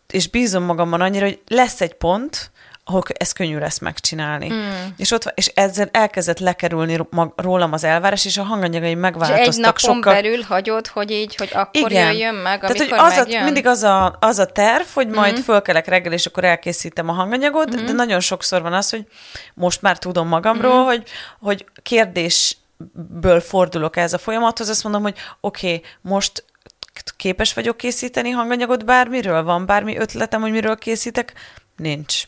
és 0.07 0.29
bízom 0.29 0.63
magamban 0.63 1.01
annyira, 1.01 1.25
hogy 1.25 1.43
lesz 1.47 1.81
egy 1.81 1.95
pont, 1.95 2.51
ahol 2.91 3.03
ez 3.19 3.33
könnyű 3.33 3.59
lesz 3.59 3.79
megcsinálni. 3.79 4.53
Mm. 4.53 4.71
És 4.97 5.11
ott 5.11 5.33
és 5.35 5.47
ezzel 5.47 5.89
elkezdett 5.93 6.39
lekerülni 6.39 6.99
rólam 7.37 7.73
az 7.73 7.85
elvárás, 7.85 8.25
és 8.25 8.37
a 8.37 8.43
hanganyagaim 8.43 8.99
megváltoztak 8.99 9.47
és 9.47 9.55
egy 9.55 9.61
napon 9.61 9.95
sokkal. 9.95 10.13
belül 10.13 10.43
hagyod, 10.43 10.87
hogy 10.87 11.11
így, 11.11 11.37
hogy 11.37 11.51
akkor 11.53 11.91
Igen. 11.91 12.13
jöjjön 12.13 12.35
meg, 12.35 12.61
Tehát, 12.61 12.79
hogy 12.79 12.93
az 12.93 13.17
megjön? 13.17 13.41
a, 13.41 13.45
mindig 13.45 13.67
az 13.67 13.83
a, 13.83 14.17
az 14.21 14.39
a 14.39 14.47
terv, 14.47 14.85
hogy 14.95 15.09
majd 15.09 15.39
mm. 15.39 15.43
fölkelek 15.43 15.87
reggel, 15.87 16.13
és 16.13 16.27
akkor 16.27 16.45
elkészítem 16.45 17.09
a 17.09 17.13
hanganyagot, 17.13 17.81
mm. 17.81 17.87
de 17.87 17.93
nagyon 17.93 18.21
sokszor 18.21 18.63
van 18.63 18.73
az, 18.73 18.91
hogy 18.91 19.07
most 19.55 19.83
már 19.83 19.99
tudom 19.99 20.29
magamról, 20.29 20.83
mm. 20.83 20.87
hogy, 20.87 21.03
hogy 21.41 21.65
kérdésből 21.83 23.41
fordulok 23.41 23.97
ez 23.97 24.13
a 24.13 24.19
folyamathoz, 24.19 24.69
azt 24.69 24.83
mondom, 24.83 25.03
hogy 25.03 25.15
oké, 25.41 25.67
okay, 25.75 25.83
most 26.01 26.45
képes 27.17 27.55
vagyok 27.55 27.77
készíteni 27.77 28.31
hanganyagot 28.31 28.85
bármiről? 28.85 29.43
Van 29.43 29.67
bármi 29.67 29.97
ötletem, 29.99 30.41
hogy 30.41 30.51
miről 30.51 30.77
készítek? 30.77 31.33
Nincs. 31.77 32.23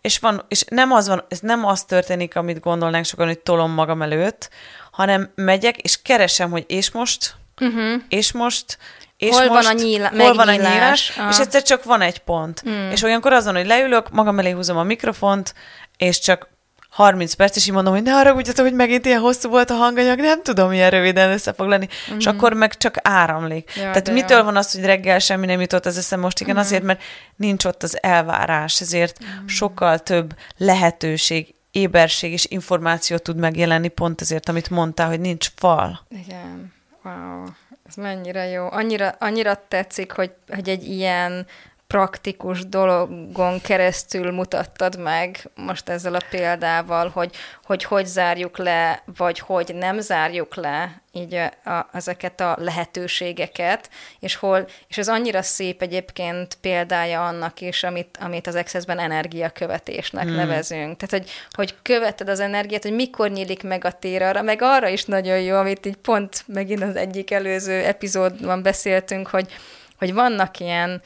És, 0.00 0.18
van, 0.18 0.44
és 0.48 0.64
nem 0.68 0.92
az 0.92 1.08
van, 1.08 1.24
ez 1.28 1.38
nem 1.38 1.66
az 1.66 1.84
történik, 1.84 2.36
amit 2.36 2.60
gondolnánk 2.60 3.04
sokan, 3.04 3.26
hogy 3.26 3.38
tolom 3.38 3.70
magam 3.70 4.02
előtt, 4.02 4.50
hanem 4.90 5.30
megyek, 5.34 5.76
és 5.76 6.02
keresem, 6.02 6.50
hogy 6.50 6.64
és 6.68 6.90
most, 6.90 7.34
uh-huh. 7.60 8.02
és 8.08 8.32
most, 8.32 8.78
és 9.16 9.36
hol 9.36 9.46
most, 9.46 9.66
van 9.66 9.76
a, 9.76 9.82
nyíla, 9.82 10.08
hol 10.08 10.34
van 10.34 10.48
a 10.48 10.54
nyílás, 10.54 11.12
és 11.30 11.38
egyszer 11.38 11.62
csak 11.62 11.84
van 11.84 12.00
egy 12.00 12.18
pont. 12.18 12.60
Hmm. 12.60 12.90
És 12.90 13.02
olyankor 13.02 13.32
azon, 13.32 13.54
hogy 13.54 13.66
leülök, 13.66 14.10
magam 14.10 14.38
elé 14.38 14.50
húzom 14.50 14.76
a 14.76 14.82
mikrofont, 14.82 15.54
és 15.96 16.18
csak 16.18 16.48
30 16.90 17.34
perc, 17.34 17.56
és 17.56 17.66
így 17.66 17.72
mondom, 17.72 17.94
hogy 17.94 18.02
ne 18.02 18.10
haragudjatok, 18.10 18.64
hogy 18.64 18.74
megint 18.74 19.06
ilyen 19.06 19.20
hosszú 19.20 19.48
volt 19.48 19.70
a 19.70 19.74
hanganyag, 19.74 20.18
nem 20.18 20.42
tudom 20.42 20.72
ilyen 20.72 20.90
röviden 20.90 21.30
összefoglalni, 21.30 21.88
mm-hmm. 22.08 22.18
és 22.18 22.26
akkor 22.26 22.52
meg 22.52 22.76
csak 22.76 22.94
áramlik. 23.02 23.72
Ja, 23.76 23.82
Tehát 23.82 24.10
mitől 24.10 24.38
jó. 24.38 24.44
van 24.44 24.56
az, 24.56 24.72
hogy 24.72 24.84
reggel 24.84 25.18
semmi 25.18 25.46
nem 25.46 25.60
jutott 25.60 25.86
az 25.86 25.98
eszem 25.98 26.20
most? 26.20 26.40
Igen, 26.40 26.54
mm-hmm. 26.54 26.64
azért, 26.64 26.82
mert 26.82 27.02
nincs 27.36 27.64
ott 27.64 27.82
az 27.82 28.02
elvárás, 28.02 28.80
ezért 28.80 29.24
mm-hmm. 29.24 29.46
sokkal 29.46 29.98
több 29.98 30.34
lehetőség, 30.56 31.54
éberség 31.70 32.32
és 32.32 32.46
információ 32.48 33.16
tud 33.16 33.36
megjelenni 33.36 33.88
pont 33.88 34.20
azért, 34.20 34.48
amit 34.48 34.70
mondtál, 34.70 35.08
hogy 35.08 35.20
nincs 35.20 35.48
fal. 35.56 36.06
Igen, 36.08 36.72
wow. 37.04 37.44
Ez 37.88 37.96
mennyire 37.96 38.44
jó. 38.44 38.66
Annyira, 38.70 39.14
annyira 39.18 39.64
tetszik, 39.68 40.12
hogy, 40.12 40.30
hogy 40.48 40.68
egy 40.68 40.84
ilyen 40.84 41.46
praktikus 41.90 42.68
dologon 42.68 43.60
keresztül 43.60 44.30
mutattad 44.30 44.98
meg 44.98 45.50
most 45.54 45.88
ezzel 45.88 46.14
a 46.14 46.24
példával, 46.30 47.08
hogy 47.08 47.36
hogy, 47.64 47.84
hogy 47.84 48.06
zárjuk 48.06 48.58
le, 48.58 49.02
vagy 49.16 49.38
hogy 49.38 49.74
nem 49.74 50.00
zárjuk 50.00 50.54
le 50.54 51.02
így 51.12 51.34
a, 51.34 51.70
a, 51.70 51.88
ezeket 51.92 52.40
a 52.40 52.56
lehetőségeket, 52.58 53.90
és 54.20 54.34
hol, 54.34 54.68
és 54.88 54.98
ez 54.98 55.08
annyira 55.08 55.42
szép 55.42 55.82
egyébként 55.82 56.58
példája 56.60 57.26
annak 57.26 57.60
is, 57.60 57.82
amit, 57.82 58.18
amit 58.20 58.46
az 58.46 58.54
Access-ben 58.54 58.98
energiakövetésnek 58.98 60.24
hmm. 60.24 60.34
nevezünk. 60.34 60.96
Tehát, 60.96 61.10
hogy, 61.10 61.30
hogy 61.50 61.74
követed 61.82 62.28
az 62.28 62.40
energiát, 62.40 62.82
hogy 62.82 62.94
mikor 62.94 63.30
nyílik 63.30 63.62
meg 63.62 63.84
a 63.84 63.92
tér 63.92 64.22
arra, 64.22 64.42
meg 64.42 64.58
arra 64.62 64.88
is 64.88 65.04
nagyon 65.04 65.40
jó, 65.40 65.56
amit 65.56 65.86
így 65.86 65.96
pont 65.96 66.44
megint 66.46 66.82
az 66.82 66.96
egyik 66.96 67.30
előző 67.30 67.84
epizódban 67.84 68.62
beszéltünk, 68.62 69.28
hogy, 69.28 69.52
hogy 69.98 70.14
vannak 70.14 70.58
ilyen 70.58 71.02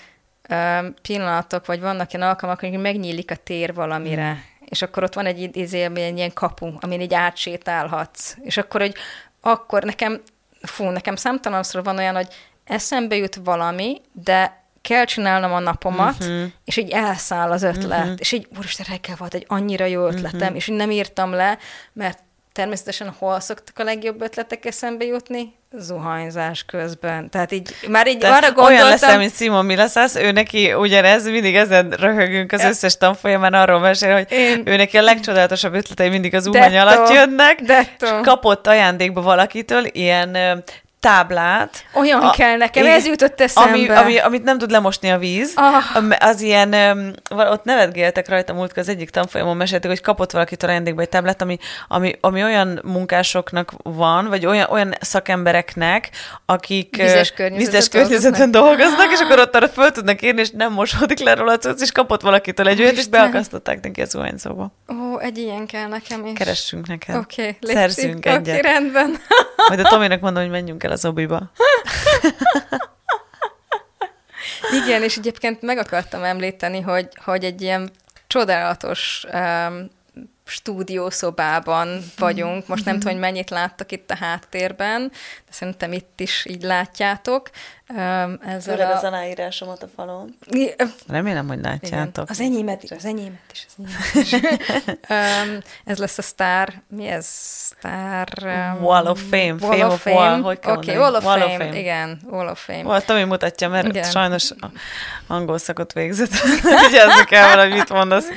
pillanatok, 1.03 1.67
vagy 1.67 1.81
vannak 1.81 2.13
ilyen 2.13 2.29
alkalmak, 2.29 2.61
hogy 2.61 2.79
megnyílik 2.79 3.31
a 3.31 3.37
tér 3.37 3.75
valamire, 3.75 4.33
mm. 4.33 4.37
és 4.65 4.83
akkor 4.83 5.03
ott 5.03 5.15
van 5.15 5.27
egy, 5.27 5.57
izé, 5.57 5.83
egy 5.83 6.17
ilyen 6.17 6.33
kapu, 6.33 6.73
amin 6.81 7.01
így 7.01 7.15
átsétálhatsz, 7.15 8.37
és 8.43 8.57
akkor, 8.57 8.81
hogy 8.81 8.95
akkor 9.41 9.83
nekem, 9.83 10.23
fú, 10.63 10.85
nekem 10.85 11.17
számtalanszor 11.17 11.83
van 11.83 11.99
olyan, 11.99 12.15
hogy 12.15 12.29
eszembe 12.65 13.17
jut 13.17 13.35
valami, 13.35 14.01
de 14.13 14.63
kell 14.81 15.05
csinálnom 15.05 15.53
a 15.53 15.59
napomat, 15.59 16.21
uh-huh. 16.21 16.45
és 16.65 16.77
így 16.77 16.91
elszáll 16.91 17.51
az 17.51 17.63
ötlet, 17.63 18.01
uh-huh. 18.01 18.15
és 18.19 18.33
így, 18.33 18.49
úristen, 18.59 18.87
reggel 18.89 19.17
volt 19.19 19.35
egy 19.35 19.45
annyira 19.49 19.85
jó 19.85 20.07
ötletem, 20.07 20.41
uh-huh. 20.41 20.57
és 20.57 20.69
így 20.69 20.77
nem 20.77 20.91
írtam 20.91 21.33
le, 21.33 21.59
mert 21.93 22.19
természetesen 22.53 23.15
hol 23.19 23.41
szoktak 23.41 23.79
a 23.79 23.83
legjobb 23.83 24.21
ötletek 24.21 24.65
eszembe 24.65 25.05
jutni? 25.05 25.55
Zuhanyzás 25.79 26.65
közben. 26.65 27.31
Tehát 27.31 27.53
így 27.53 27.75
már 27.89 28.09
így 28.09 28.19
Tehát 28.19 28.45
arra 28.45 28.53
gondoltam... 28.53 28.87
Olyan 28.87 28.99
lesz, 29.01 29.17
mint 29.17 29.37
Simon 29.37 29.65
Milaszász, 29.65 30.15
ő 30.15 30.33
neki 30.33 30.73
ugyanez, 30.73 31.29
mindig 31.29 31.57
ezen 31.57 31.91
röhögünk 31.91 32.53
az 32.53 32.65
összes 32.65 32.97
tanfolyamán, 32.97 33.53
arról 33.53 33.81
mesél, 33.81 34.13
hogy 34.13 34.27
Én... 34.29 34.63
ő 34.65 34.77
neki 34.77 34.97
a 34.97 35.03
legcsodálatosabb 35.03 35.75
ötletei 35.75 36.09
mindig 36.09 36.35
az 36.35 36.43
zuhany 36.43 36.79
alatt 36.79 37.13
jönnek, 37.13 37.61
és 38.01 38.09
kapott 38.23 38.67
ajándékba 38.67 39.23
valakitől 39.23 39.85
ilyen 39.93 40.63
táblát. 41.05 41.85
Olyan 41.95 42.23
a, 42.23 42.31
kell 42.31 42.57
nekem, 42.57 42.87
ez 42.87 43.07
jutott 43.07 43.41
eszembe. 43.41 43.71
Ami, 43.71 43.89
ami, 43.89 44.19
amit 44.19 44.45
nem 44.45 44.59
tud 44.59 44.71
lemosni 44.71 45.11
a 45.11 45.19
víz. 45.19 45.53
Ah. 45.55 46.03
Az 46.19 46.41
ilyen, 46.41 46.75
ott 47.31 47.65
nevetgéltek 47.65 48.29
rajta 48.29 48.53
múltkor 48.53 48.79
az 48.79 48.89
egyik 48.89 49.11
tanfolyamon 49.11 49.57
meséltek, 49.57 49.91
hogy 49.91 50.01
kapott 50.01 50.31
valakitől 50.31 50.71
ajándékba 50.71 51.01
egy 51.01 51.09
táblát, 51.09 51.43
ami, 51.43 51.59
ami, 51.89 52.17
ami 52.21 52.43
olyan 52.43 52.81
munkásoknak 52.85 53.73
van, 53.83 54.29
vagy 54.29 54.47
olyan, 54.47 54.67
olyan 54.71 54.95
szakembereknek, 55.01 56.11
akik 56.47 56.97
vizes 56.97 57.33
környezetben, 57.33 57.73
vizes 57.73 57.89
környezetben 57.89 58.51
dolgoznak, 58.51 59.13
és 59.13 59.21
akkor 59.21 59.39
ott 59.39 59.57
arra 59.57 59.69
föl 59.69 59.91
tudnak 59.91 60.23
írni, 60.23 60.41
és 60.41 60.51
nem 60.51 60.73
mosódik 60.73 61.19
le 61.19 61.35
róla 61.35 61.53
a 61.53 61.75
és 61.81 61.93
kapott 61.93 62.21
valakitől 62.21 62.69
egy 62.69 62.81
olyat, 62.81 62.97
és 62.97 63.07
beakasztották 63.07 63.83
neki 63.83 64.01
a 64.01 64.05
zuhanyzóba. 64.05 64.73
Ó, 64.89 65.19
egy 65.19 65.39
ilyen 65.39 65.67
kell 65.67 65.89
nekem 65.89 66.27
is. 66.27 66.33
Keressünk 66.39 66.87
neked. 66.87 67.17
Oké, 67.17 67.57
okay, 67.63 67.75
Szerzünk 67.75 68.27
egyet. 68.27 68.59
Okay, 68.59 68.73
rendben. 68.73 69.17
Majd 69.69 69.81
a 69.81 69.89
Tominak 69.89 70.21
mondom, 70.21 70.43
hogy 70.43 70.53
menjünk 70.53 70.85
el 70.85 70.93
az 70.95 71.05
obiba. 71.05 71.51
Igen, 74.83 75.03
és 75.03 75.17
egyébként 75.17 75.63
meg 75.63 75.79
akartam 75.79 76.23
említeni, 76.23 76.81
hogy, 76.81 77.09
hogy 77.25 77.45
egy 77.45 77.63
ilyen 77.63 77.91
csodálatos 78.27 79.25
um, 79.33 79.91
stúdiószobában 80.45 82.05
vagyunk. 82.19 82.67
Most 82.67 82.85
nem 82.85 82.99
tudom, 82.99 83.13
hogy 83.13 83.23
mennyit 83.23 83.51
láttak 83.51 83.93
itt 83.93 84.11
a 84.11 84.17
háttérben, 84.17 85.09
de 85.47 85.53
szerintem 85.53 85.93
itt 85.93 86.21
is 86.21 86.45
így 86.49 86.63
látjátok. 86.63 87.51
Ezzel 87.87 88.61
Főleg 88.61 88.91
a... 88.91 88.97
az 88.97 89.05
aláírásomat 89.05 89.83
a 89.83 89.87
falon. 89.97 90.37
Remélem, 91.09 91.49
hogy 91.49 91.61
látjátok. 91.61 92.13
Igen. 92.13 92.27
Az 92.29 92.41
enyémet 92.41 92.83
is, 92.83 92.91
az 92.91 93.05
enyémet 93.05 93.53
is. 93.53 93.67
Az 93.69 93.75
enyémet 93.79 94.15
is. 94.15 95.69
ez 95.93 95.99
lesz 95.99 96.19
a 96.19 96.23
Star, 96.23 96.73
mi 96.89 97.07
ez? 97.07 97.27
Star... 97.79 98.29
Um, 98.43 98.85
Wall 98.85 99.07
of 99.07 99.21
Fame. 99.31 99.55
Wall 99.61 99.71
fame 99.71 99.87
of 99.87 100.03
Fame. 100.03 100.17
Wall, 100.17 100.41
hogy 100.41 100.59
kell 100.59 100.77
okay, 100.77 100.97
Wall, 100.97 101.15
of, 101.15 101.25
Wall 101.25 101.39
fame. 101.39 101.53
of 101.53 101.61
Fame. 101.61 101.79
Igen, 101.79 102.21
Wall 102.31 102.49
of 102.49 102.65
Fame. 102.65 102.83
Wall, 102.83 103.01
Tomi 103.01 103.25
mutatja, 103.25 103.69
mert 103.69 103.87
igen. 103.87 104.11
sajnos 104.11 104.51
angol 105.27 105.59
szakot 105.59 105.93
végzett. 105.93 106.33
Vigyázni 106.87 107.25
kell 107.25 107.59
hogy 107.59 107.73
mit 107.73 107.89
mondasz. 107.89 108.29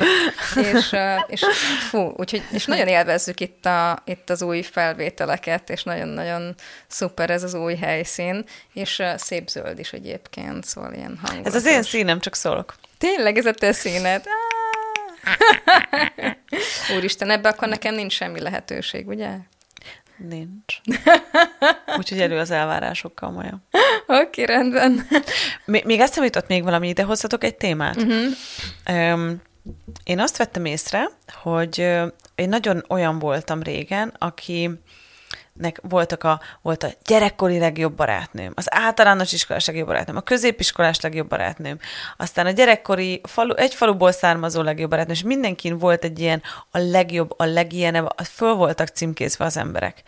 és, 0.55 0.95
és 1.27 1.45
fú, 1.89 2.13
úgyhogy, 2.17 2.43
és 2.51 2.65
nagyon 2.65 2.87
élvezzük 2.87 3.39
itt, 3.39 3.65
a, 3.65 3.99
itt 4.05 4.29
az 4.29 4.41
új 4.41 4.61
felvételeket, 4.61 5.69
és 5.69 5.83
nagyon-nagyon 5.83 6.55
szuper 6.87 7.29
ez 7.29 7.43
az 7.43 7.53
új 7.53 7.75
helyszín, 7.75 8.45
és 8.73 9.03
szép 9.17 9.36
szép 9.37 9.49
zöld 9.49 9.79
is 9.79 9.93
egyébként, 9.93 10.63
szóval 10.63 10.93
ilyen 10.93 11.19
hangulatos. 11.21 11.53
Ez 11.53 11.55
az 11.55 11.65
én 11.65 11.83
színem, 11.83 12.19
csak 12.19 12.35
szólok. 12.35 12.75
Tényleg 12.97 13.37
ez 13.37 13.45
a 13.45 13.51
te 13.51 13.71
színed? 13.71 14.25
Úristen, 16.95 17.29
ebbe 17.29 17.49
akkor 17.49 17.67
nekem 17.67 17.95
nincs 17.95 18.13
semmi 18.13 18.39
lehetőség, 18.39 19.07
ugye? 19.07 19.37
Nincs. 20.17 20.75
Úgyhogy 21.97 22.21
elő 22.21 22.37
az 22.37 22.51
elvárásokkal, 22.51 23.31
Maja. 23.31 23.61
Oké, 24.07 24.41
okay, 24.41 24.55
rendben. 24.55 25.07
még, 25.65 25.85
még 25.85 25.99
eszembe 25.99 26.25
jutott 26.25 26.47
még 26.47 26.63
valami, 26.63 26.87
ide 26.87 27.03
hozhatok 27.03 27.43
egy 27.43 27.55
témát. 27.55 27.95
Uh-huh. 27.95 28.33
Um, 28.89 29.41
én 30.03 30.19
azt 30.19 30.37
vettem 30.37 30.65
észre, 30.65 31.09
hogy 31.33 31.79
én 32.35 32.49
nagyon 32.49 32.83
olyan 32.89 33.19
voltam 33.19 33.63
régen, 33.63 34.13
aki 34.17 34.69
nek 35.57 35.79
voltak 35.81 36.23
a, 36.23 36.41
volt 36.61 36.83
a 36.83 36.89
gyerekkori 37.05 37.59
legjobb 37.59 37.93
barátnőm, 37.93 38.51
az 38.55 38.67
általános 38.69 39.33
iskolás 39.33 39.65
legjobb 39.65 39.87
barátnőm, 39.87 40.15
a 40.15 40.21
középiskolás 40.21 40.99
legjobb 40.99 41.27
barátnőm, 41.27 41.79
aztán 42.17 42.45
a 42.45 42.51
gyerekkori 42.51 43.21
falu, 43.23 43.53
egy 43.53 43.73
faluból 43.73 44.11
származó 44.11 44.61
legjobb 44.61 44.89
barátnőm, 44.89 45.15
és 45.15 45.23
mindenkin 45.23 45.77
volt 45.77 46.03
egy 46.03 46.19
ilyen 46.19 46.41
a 46.71 46.77
legjobb, 46.77 47.33
a 47.37 47.45
legilyenebb, 47.45 48.15
föl 48.23 48.53
voltak 48.53 48.87
címkézve 48.87 49.45
az 49.45 49.57
emberek. 49.57 50.03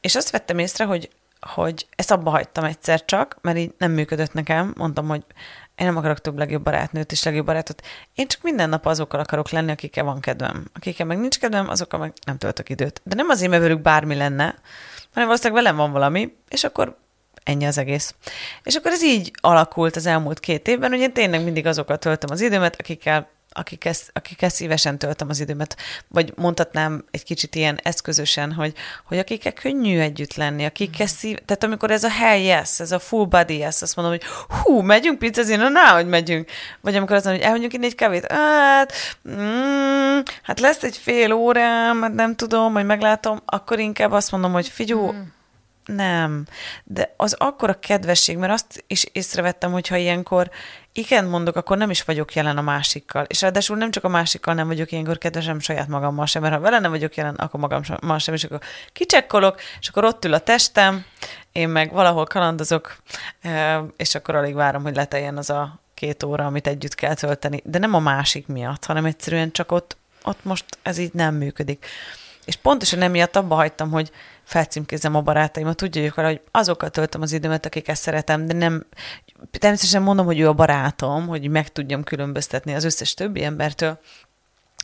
És 0.00 0.14
azt 0.14 0.30
vettem 0.30 0.58
észre, 0.58 0.84
hogy, 0.84 1.10
hogy 1.40 1.86
ezt 1.96 2.10
abba 2.10 2.30
hagytam 2.30 2.64
egyszer 2.64 3.04
csak, 3.04 3.38
mert 3.40 3.58
így 3.58 3.74
nem 3.78 3.92
működött 3.92 4.32
nekem, 4.32 4.74
mondtam, 4.76 5.08
hogy 5.08 5.22
én 5.76 5.86
nem 5.86 5.96
akarok 5.96 6.20
több 6.20 6.38
legjobb 6.38 6.62
barátnőt 6.62 7.12
és 7.12 7.22
legjobb 7.22 7.46
barátot. 7.46 7.82
Én 8.14 8.26
csak 8.28 8.42
minden 8.42 8.68
nap 8.68 8.86
azokkal 8.86 9.20
akarok 9.20 9.50
lenni, 9.50 9.70
akikkel 9.70 10.04
van 10.04 10.20
kedvem. 10.20 10.70
Akikkel 10.74 11.06
meg 11.06 11.18
nincs 11.18 11.38
kedvem, 11.38 11.68
azokkal 11.68 12.00
meg 12.00 12.12
nem 12.26 12.38
töltök 12.38 12.68
időt. 12.68 13.00
De 13.04 13.14
nem 13.14 13.28
azért, 13.28 13.50
mert 13.50 13.62
velük 13.62 13.80
bármi 13.80 14.14
lenne, 14.14 14.44
hanem 15.12 15.28
valószínűleg 15.28 15.62
velem 15.62 15.76
van 15.76 15.92
valami, 15.92 16.36
és 16.48 16.64
akkor 16.64 16.96
ennyi 17.42 17.66
az 17.66 17.78
egész. 17.78 18.14
És 18.62 18.74
akkor 18.74 18.90
ez 18.90 19.02
így 19.02 19.30
alakult 19.40 19.96
az 19.96 20.06
elmúlt 20.06 20.40
két 20.40 20.68
évben, 20.68 20.90
hogy 20.90 21.00
én 21.00 21.12
tényleg 21.12 21.44
mindig 21.44 21.66
azokkal 21.66 21.98
töltöm 21.98 22.30
az 22.30 22.40
időmet, 22.40 22.76
akikkel 22.80 23.28
akikkel, 23.56 23.92
akikkel 24.12 24.48
szívesen 24.48 24.98
töltöm 24.98 25.28
az 25.28 25.40
időmet, 25.40 25.76
vagy 26.08 26.32
mondhatnám 26.36 27.04
egy 27.10 27.24
kicsit 27.24 27.54
ilyen 27.54 27.78
eszközösen, 27.82 28.52
hogy, 28.52 28.74
hogy 29.04 29.18
akikkel 29.18 29.52
könnyű 29.52 29.98
együtt 29.98 30.34
lenni, 30.34 30.64
akikkel 30.64 31.06
szív, 31.06 31.38
tehát 31.44 31.64
amikor 31.64 31.90
ez 31.90 32.04
a 32.04 32.10
hell 32.10 32.38
yes, 32.38 32.80
ez 32.80 32.92
a 32.92 32.98
full 32.98 33.24
body 33.24 33.58
yes, 33.58 33.82
azt 33.82 33.96
mondom, 33.96 34.14
hogy 34.14 34.24
hú, 34.62 34.80
megyünk 34.80 35.18
pizzazni, 35.18 35.56
na, 35.56 35.68
na, 35.68 35.94
hogy 35.94 36.06
megyünk. 36.06 36.50
Vagy 36.80 36.96
amikor 36.96 37.16
azt 37.16 37.24
mondom, 37.24 37.42
hogy 37.42 37.50
elmegyünk 37.50 37.74
inni 37.74 37.86
egy 37.86 37.94
kávét, 37.94 38.32
hát, 38.32 38.92
mm, 39.30 40.18
hát 40.42 40.60
lesz 40.60 40.82
egy 40.82 40.96
fél 40.96 41.32
órám, 41.32 42.02
hát 42.02 42.14
nem 42.14 42.36
tudom, 42.36 42.72
hogy 42.72 42.86
meglátom, 42.86 43.42
akkor 43.44 43.78
inkább 43.78 44.12
azt 44.12 44.30
mondom, 44.30 44.52
hogy 44.52 44.68
figyú, 44.68 45.12
mm 45.12 45.20
nem, 45.86 46.46
de 46.84 47.14
az 47.16 47.34
akkora 47.38 47.78
kedvesség, 47.78 48.36
mert 48.36 48.52
azt 48.52 48.84
is 48.86 49.04
észrevettem, 49.12 49.72
hogy 49.72 49.88
ha 49.88 49.96
ilyenkor 49.96 50.50
igen 50.92 51.24
mondok, 51.24 51.56
akkor 51.56 51.76
nem 51.76 51.90
is 51.90 52.02
vagyok 52.02 52.34
jelen 52.34 52.58
a 52.58 52.62
másikkal. 52.62 53.24
És 53.28 53.40
ráadásul 53.40 53.76
nem 53.76 53.90
csak 53.90 54.04
a 54.04 54.08
másikkal 54.08 54.54
nem 54.54 54.66
vagyok 54.66 54.92
ilyenkor 54.92 55.18
kedvesem 55.18 55.60
saját 55.60 55.88
magammal 55.88 56.26
sem, 56.26 56.42
mert 56.42 56.54
ha 56.54 56.60
vele 56.60 56.78
nem 56.78 56.90
vagyok 56.90 57.16
jelen, 57.16 57.34
akkor 57.34 57.60
magammal 57.60 58.18
sem, 58.18 58.34
és 58.34 58.44
akkor 58.44 58.60
kicsekkolok, 58.92 59.60
és 59.80 59.88
akkor 59.88 60.04
ott 60.04 60.24
ül 60.24 60.34
a 60.34 60.38
testem, 60.38 61.04
én 61.52 61.68
meg 61.68 61.92
valahol 61.92 62.24
kalandozok, 62.24 62.96
és 63.96 64.14
akkor 64.14 64.34
alig 64.34 64.54
várom, 64.54 64.82
hogy 64.82 64.94
leteljen 64.94 65.36
az 65.36 65.50
a 65.50 65.80
két 65.94 66.22
óra, 66.22 66.46
amit 66.46 66.66
együtt 66.66 66.94
kell 66.94 67.14
tölteni. 67.14 67.62
De 67.64 67.78
nem 67.78 67.94
a 67.94 67.98
másik 67.98 68.46
miatt, 68.46 68.84
hanem 68.84 69.04
egyszerűen 69.04 69.52
csak 69.52 69.72
ott, 69.72 69.96
ott 70.22 70.44
most 70.44 70.64
ez 70.82 70.98
így 70.98 71.12
nem 71.12 71.34
működik. 71.34 71.86
És 72.46 72.56
pontosan 72.56 73.02
emiatt 73.02 73.36
abba 73.36 73.54
hagytam, 73.54 73.90
hogy 73.90 74.10
felcímkézem 74.42 75.14
a 75.14 75.20
barátaimat, 75.20 75.82
úgy 75.82 75.94
vagyok 75.96 76.14
hogy 76.14 76.40
azokkal 76.50 76.90
töltöm 76.90 77.22
az 77.22 77.32
időmet, 77.32 77.66
akiket 77.66 77.96
szeretem, 77.96 78.46
de 78.46 78.54
nem, 78.54 78.86
természetesen 79.50 80.02
mondom, 80.02 80.26
hogy 80.26 80.40
ő 80.40 80.48
a 80.48 80.52
barátom, 80.52 81.26
hogy 81.26 81.48
meg 81.48 81.68
tudjam 81.68 82.04
különböztetni 82.04 82.74
az 82.74 82.84
összes 82.84 83.14
többi 83.14 83.44
embertől, 83.44 83.98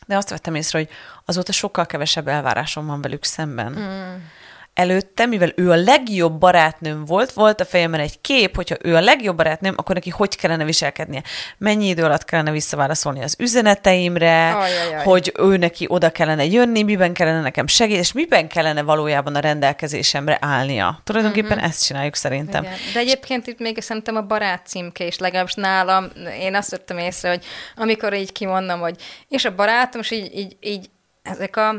de 0.06 0.16
azt 0.16 0.30
vettem 0.30 0.54
észre, 0.54 0.78
hogy 0.78 0.88
azóta 1.24 1.52
sokkal 1.52 1.86
kevesebb 1.86 2.28
elvárásom 2.28 2.86
van 2.86 3.00
velük 3.00 3.24
szemben. 3.24 3.72
Mm 3.72 4.40
előtte, 4.74 5.26
mivel 5.26 5.52
ő 5.56 5.70
a 5.70 5.74
legjobb 5.74 6.38
barátnőm 6.38 7.04
volt, 7.04 7.32
volt 7.32 7.60
a 7.60 7.64
fejemben 7.64 8.00
egy 8.00 8.20
kép, 8.20 8.56
hogyha 8.56 8.76
ő 8.82 8.94
a 8.94 9.00
legjobb 9.00 9.36
barátnőm, 9.36 9.74
akkor 9.76 9.94
neki 9.94 10.10
hogy 10.10 10.36
kellene 10.36 10.64
viselkednie. 10.64 11.22
Mennyi 11.58 11.88
idő 11.88 12.04
alatt 12.04 12.24
kellene 12.24 12.50
visszaválaszolni 12.50 13.22
az 13.22 13.36
üzeneteimre, 13.38 14.52
Ajajaj. 14.52 15.04
hogy 15.04 15.32
ő 15.38 15.56
neki 15.56 15.84
oda 15.88 16.10
kellene 16.10 16.44
jönni, 16.44 16.82
miben 16.82 17.12
kellene 17.12 17.40
nekem 17.40 17.66
segíteni, 17.66 18.04
és 18.04 18.12
miben 18.12 18.48
kellene 18.48 18.82
valójában 18.82 19.34
a 19.34 19.40
rendelkezésemre 19.40 20.38
állnia. 20.40 21.00
Tulajdonképpen 21.04 21.56
uh-huh. 21.56 21.68
ezt 21.68 21.84
csináljuk 21.84 22.14
szerintem. 22.14 22.62
Igen. 22.62 22.76
De 22.92 22.98
egyébként 22.98 23.46
itt 23.46 23.58
még 23.58 23.80
szerintem 23.80 24.16
a 24.16 24.22
barát 24.22 24.66
címke 24.66 25.04
is, 25.04 25.18
legalábbis 25.18 25.54
nálam, 25.54 26.10
én 26.40 26.54
azt 26.54 26.70
vettem 26.70 26.98
észre, 26.98 27.28
hogy 27.28 27.44
amikor 27.76 28.14
így 28.14 28.32
kimondom, 28.32 28.80
hogy 28.80 28.96
és 29.28 29.44
a 29.44 29.54
barátom, 29.54 30.00
és 30.00 30.10
így, 30.10 30.38
így, 30.38 30.56
így 30.60 30.90
ezek 31.22 31.56
a 31.56 31.74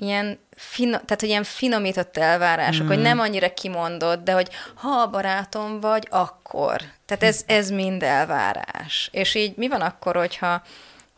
ilyen, 0.00 0.38
fino, 0.56 0.90
tehát, 0.90 1.20
hogy 1.20 1.28
ilyen 1.28 1.44
finomított 1.44 2.16
elvárások, 2.16 2.84
mm. 2.84 2.88
hogy 2.88 2.98
nem 2.98 3.20
annyira 3.20 3.54
kimondott, 3.54 4.24
de 4.24 4.32
hogy 4.32 4.48
ha 4.74 4.88
a 4.88 5.10
barátom 5.10 5.80
vagy, 5.80 6.06
akkor. 6.10 6.80
Tehát 7.06 7.22
ez, 7.22 7.42
ez 7.46 7.70
mind 7.70 8.02
elvárás. 8.02 9.08
És 9.12 9.34
így 9.34 9.56
mi 9.56 9.68
van 9.68 9.80
akkor, 9.80 10.16
hogyha 10.16 10.62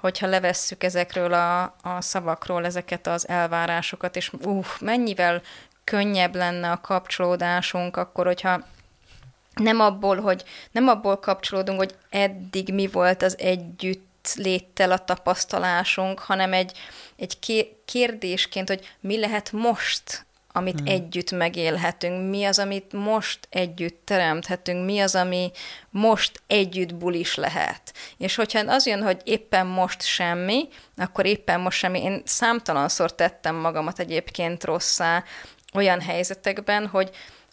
hogyha 0.03 0.27
levesszük 0.27 0.85
ezekről 0.85 1.33
a, 1.33 1.63
a 1.63 2.01
szavakról 2.01 2.65
ezeket 2.65 3.07
az 3.07 3.29
elvárásokat, 3.29 4.17
és 4.17 4.33
uh, 4.33 4.67
mennyivel 4.81 5.43
könnyebb 5.85 6.35
lenne 6.35 6.71
a 6.71 6.81
kapcsolódásunk, 6.81 7.97
akkor, 7.97 8.27
hogyha 8.27 8.63
nem 9.55 9.81
abból, 9.81 10.21
hogy 10.21 10.45
nem 10.71 10.89
abból 10.89 11.19
kapcsolódunk, 11.19 11.79
hogy 11.79 11.95
eddig 12.11 12.75
mi 12.75 12.87
volt 12.87 13.23
az 13.23 13.39
együtt 13.39 14.12
léttel 14.35 14.93
a 14.93 15.05
tapasztalásunk, 15.05 16.19
hanem 16.19 16.53
egy, 16.53 16.79
egy 17.17 17.67
kérdésként, 17.85 18.69
hogy 18.69 18.95
mi 19.01 19.19
lehet 19.19 19.53
most, 19.53 20.27
amit 20.53 20.79
hmm. 20.79 20.87
együtt 20.87 21.31
megélhetünk, 21.31 22.31
mi 22.31 22.45
az, 22.45 22.59
amit 22.59 22.93
most 22.93 23.39
együtt 23.51 24.01
teremthetünk, 24.05 24.85
mi 24.85 25.01
az, 25.01 25.15
ami 25.15 25.51
most 25.91 26.43
együtt 26.47 26.95
bulis 26.95 27.35
lehet. 27.35 27.95
És 28.19 28.35
hogyha 28.35 28.73
az 28.73 28.87
jön, 28.87 29.03
hogy 29.03 29.21
éppen 29.25 29.67
most 29.67 30.03
semmi, 30.03 30.69
akkor 30.97 31.27
éppen 31.27 31.61
most 31.61 31.79
semmi. 31.79 32.03
Én 32.03 32.23
számtalanszor 32.25 33.15
tettem 33.15 33.55
magamat 33.55 33.99
egyébként 33.99 34.65
rosszá 34.65 35.25
olyan 35.75 36.01
helyzetekben, 36.01 36.87
hogy 36.87 37.11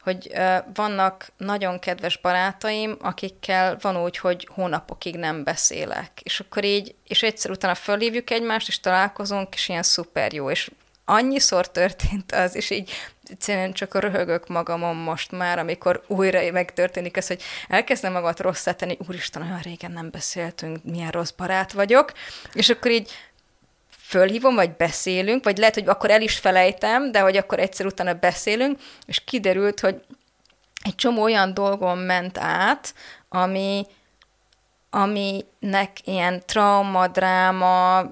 hogy 0.10 0.32
vannak 0.74 1.32
nagyon 1.38 1.80
kedves 1.80 2.18
barátaim, 2.18 2.98
akikkel 3.01 3.78
van 3.82 4.04
úgy, 4.04 4.18
hogy 4.18 4.48
hónapokig 4.51 5.16
nem 5.16 5.43
beszélek. 5.43 6.12
És 6.24 6.39
akkor 6.39 6.63
így, 6.63 6.95
és 7.08 7.24
egyszer 7.24 7.52
utána 7.52 7.76
fölhívjuk 7.76 8.30
egymást, 8.30 8.67
és 8.67 8.80
találkozunk, 8.80 9.54
és 9.54 9.69
ilyen 9.69 9.84
szuper 9.84 10.34
jó. 10.34 10.50
És 10.50 10.72
annyiszor 11.06 11.72
történt 11.72 12.32
az, 12.32 12.56
és 12.56 12.69
így 12.69 12.91
egyszerűen 13.30 13.74
csak 13.74 14.00
röhögök 14.00 14.48
magamon 14.48 14.95
most 14.95 15.32
már, 15.32 15.60
amikor 15.60 16.04
újra 16.08 16.52
megtörténik 16.52 17.17
ez, 17.17 17.28
hogy 17.28 17.41
elkezdem 17.67 18.12
magamat 18.12 18.39
rosszá 18.39 18.72
tenni, 18.72 18.98
úristen, 19.08 19.41
olyan 19.41 19.60
régen 19.60 19.91
nem 19.91 20.10
beszéltünk, 20.10 20.84
milyen 20.84 21.12
rossz 21.12 21.32
barát 21.32 21.72
vagyok, 21.72 22.12
és 22.54 22.69
akkor 22.69 22.91
így 22.91 23.12
fölhívom, 24.10 24.56
vagy 24.56 24.76
beszélünk, 24.76 25.43
vagy 25.43 25.58
lehet, 25.58 25.74
hogy 25.74 25.88
akkor 25.88 26.12
el 26.12 26.22
is 26.22 26.38
felejtem, 26.38 27.12
de 27.12 27.19
hogy 27.19 27.38
akkor 27.38 27.60
egyszer 27.60 27.86
utána 27.86 28.13
beszélünk, 28.13 28.80
és 29.06 29.24
kiderült, 29.24 29.80
hogy 29.80 30.02
egy 30.84 30.95
csomó 30.95 31.22
olyan 31.22 31.54
dolgon 31.54 31.98
ment 31.98 32.38
át, 32.38 32.93
ami, 33.30 33.86
aminek 34.89 35.98
ilyen 36.04 36.43
trauma, 36.45 37.08
dráma 37.08 38.04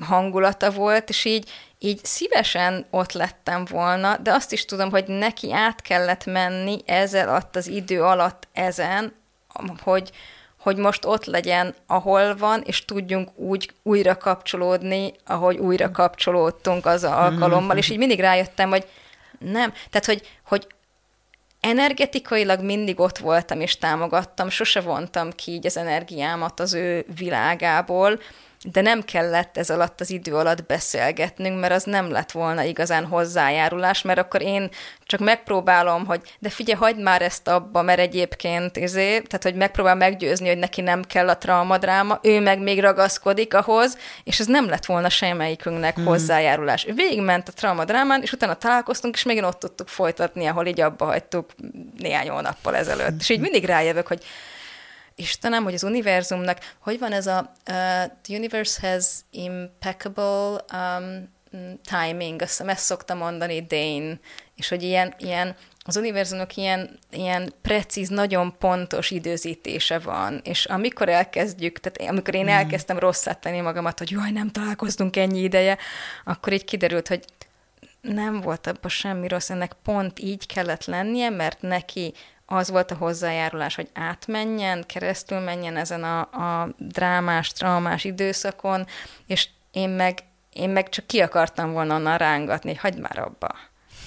hangulata 0.00 0.70
volt, 0.70 1.08
és 1.08 1.24
így, 1.24 1.50
így 1.78 2.04
szívesen 2.04 2.86
ott 2.90 3.12
lettem 3.12 3.64
volna, 3.64 4.16
de 4.16 4.32
azt 4.32 4.52
is 4.52 4.64
tudom, 4.64 4.90
hogy 4.90 5.06
neki 5.06 5.52
át 5.52 5.82
kellett 5.82 6.24
menni 6.24 6.78
ezzel 6.86 7.48
az 7.52 7.66
idő 7.66 8.02
alatt 8.02 8.48
ezen, 8.52 9.14
hogy, 9.82 10.10
hogy 10.60 10.76
most 10.76 11.04
ott 11.04 11.24
legyen, 11.24 11.74
ahol 11.86 12.36
van, 12.36 12.62
és 12.66 12.84
tudjunk 12.84 13.38
úgy 13.38 13.70
újra 13.82 14.16
kapcsolódni, 14.16 15.12
ahogy 15.26 15.56
újra 15.56 15.90
kapcsolódtunk 15.90 16.86
az 16.86 17.04
alkalommal, 17.04 17.76
és 17.76 17.88
így 17.90 17.98
mindig 17.98 18.20
rájöttem, 18.20 18.68
hogy 18.68 18.86
nem. 19.38 19.72
Tehát, 19.90 20.06
hogy, 20.06 20.28
hogy 20.44 20.66
energetikailag 21.60 22.60
mindig 22.60 23.00
ott 23.00 23.18
voltam 23.18 23.60
és 23.60 23.78
támogattam, 23.78 24.48
sose 24.48 24.80
vontam 24.80 25.30
ki 25.30 25.50
így 25.50 25.66
az 25.66 25.76
energiámat 25.76 26.60
az 26.60 26.74
ő 26.74 27.04
világából, 27.16 28.20
de 28.64 28.80
nem 28.80 29.02
kellett 29.02 29.56
ez 29.56 29.70
alatt 29.70 30.00
az 30.00 30.10
idő 30.10 30.34
alatt 30.34 30.66
beszélgetnünk, 30.66 31.60
mert 31.60 31.72
az 31.72 31.84
nem 31.84 32.10
lett 32.10 32.30
volna 32.30 32.62
igazán 32.62 33.04
hozzájárulás, 33.04 34.02
mert 34.02 34.18
akkor 34.18 34.42
én 34.42 34.70
csak 35.06 35.20
megpróbálom, 35.20 36.06
hogy 36.06 36.20
de 36.38 36.48
figyelj, 36.48 36.78
hagyd 36.78 37.02
már 37.02 37.22
ezt 37.22 37.48
abba, 37.48 37.82
mert 37.82 37.98
egyébként, 37.98 38.76
izé, 38.76 39.08
tehát 39.20 39.42
hogy 39.42 39.54
megpróbál 39.54 39.94
meggyőzni, 39.94 40.48
hogy 40.48 40.58
neki 40.58 40.80
nem 40.80 41.02
kell 41.02 41.28
a 41.28 41.38
traumadráma, 41.38 42.18
ő 42.22 42.40
meg 42.40 42.62
még 42.62 42.80
ragaszkodik 42.80 43.54
ahhoz, 43.54 43.98
és 44.24 44.40
ez 44.40 44.46
nem 44.46 44.68
lett 44.68 44.84
volna 44.84 45.08
semmelyikünknek 45.08 45.94
hmm. 45.94 46.04
hozzájárulás. 46.04 46.86
Végigment 46.94 47.48
a 47.48 47.52
traumadrámán, 47.52 48.22
és 48.22 48.32
utána 48.32 48.54
találkoztunk, 48.54 49.14
és 49.14 49.22
még 49.22 49.42
ott 49.42 49.58
tudtuk 49.58 49.88
folytatni, 49.88 50.46
ahol 50.46 50.66
így 50.66 50.80
abba 50.80 51.04
hagytuk 51.04 51.50
néhány 51.98 52.28
hónappal 52.28 52.76
ezelőtt. 52.76 53.20
És 53.20 53.28
így 53.28 53.40
mindig 53.40 53.64
rájövök, 53.64 54.06
hogy 54.06 54.24
Istenem, 55.20 55.62
hogy 55.62 55.74
az 55.74 55.82
univerzumnak, 55.82 56.58
hogy 56.78 56.98
van 56.98 57.12
ez 57.12 57.26
a 57.26 57.52
uh, 57.68 57.74
the 58.22 58.36
universe 58.36 58.88
has 58.88 59.06
impeccable 59.30 60.64
um, 60.72 61.28
timing, 61.82 62.42
azt 62.42 62.60
ezt 62.60 62.84
szokta 62.84 63.14
mondani 63.14 63.66
Dane, 63.66 64.18
és 64.56 64.68
hogy 64.68 64.82
ilyen, 64.82 65.14
ilyen 65.18 65.56
az 65.84 65.96
univerzumnak 65.96 66.56
ilyen, 66.56 66.98
ilyen 67.10 67.52
precíz, 67.62 68.08
nagyon 68.08 68.58
pontos 68.58 69.10
időzítése 69.10 69.98
van, 69.98 70.40
és 70.44 70.64
amikor 70.64 71.08
elkezdjük, 71.08 71.78
tehát 71.78 72.10
amikor 72.10 72.34
én 72.34 72.44
mhm. 72.44 72.52
elkezdtem 72.52 72.98
rosszát 72.98 73.40
tenni 73.40 73.60
magamat, 73.60 73.98
hogy 73.98 74.10
jaj, 74.10 74.30
nem 74.30 74.50
találkoztunk 74.50 75.16
ennyi 75.16 75.40
ideje, 75.40 75.78
akkor 76.24 76.52
így 76.52 76.64
kiderült, 76.64 77.08
hogy 77.08 77.24
nem 78.00 78.40
volt 78.40 78.66
abban 78.66 78.90
semmi 78.90 79.28
rossz, 79.28 79.50
ennek 79.50 79.72
pont 79.84 80.18
így 80.18 80.46
kellett 80.46 80.84
lennie, 80.84 81.30
mert 81.30 81.62
neki 81.62 82.12
az 82.52 82.70
volt 82.70 82.90
a 82.90 82.94
hozzájárulás, 82.94 83.74
hogy 83.74 83.88
átmenjen, 83.92 84.84
keresztül 84.86 85.38
menjen 85.38 85.76
ezen 85.76 86.04
a, 86.04 86.20
a 86.20 86.74
drámás, 86.78 87.52
traumás 87.52 88.04
időszakon, 88.04 88.86
és 89.26 89.48
én 89.72 89.88
meg, 89.88 90.18
én 90.52 90.70
meg 90.70 90.88
csak 90.88 91.06
ki 91.06 91.20
akartam 91.20 91.72
volna 91.72 91.94
onnan 91.94 92.16
rángatni, 92.16 92.68
hogy 92.68 92.78
hagyd 92.78 93.00
már 93.00 93.18
abba. 93.18 93.48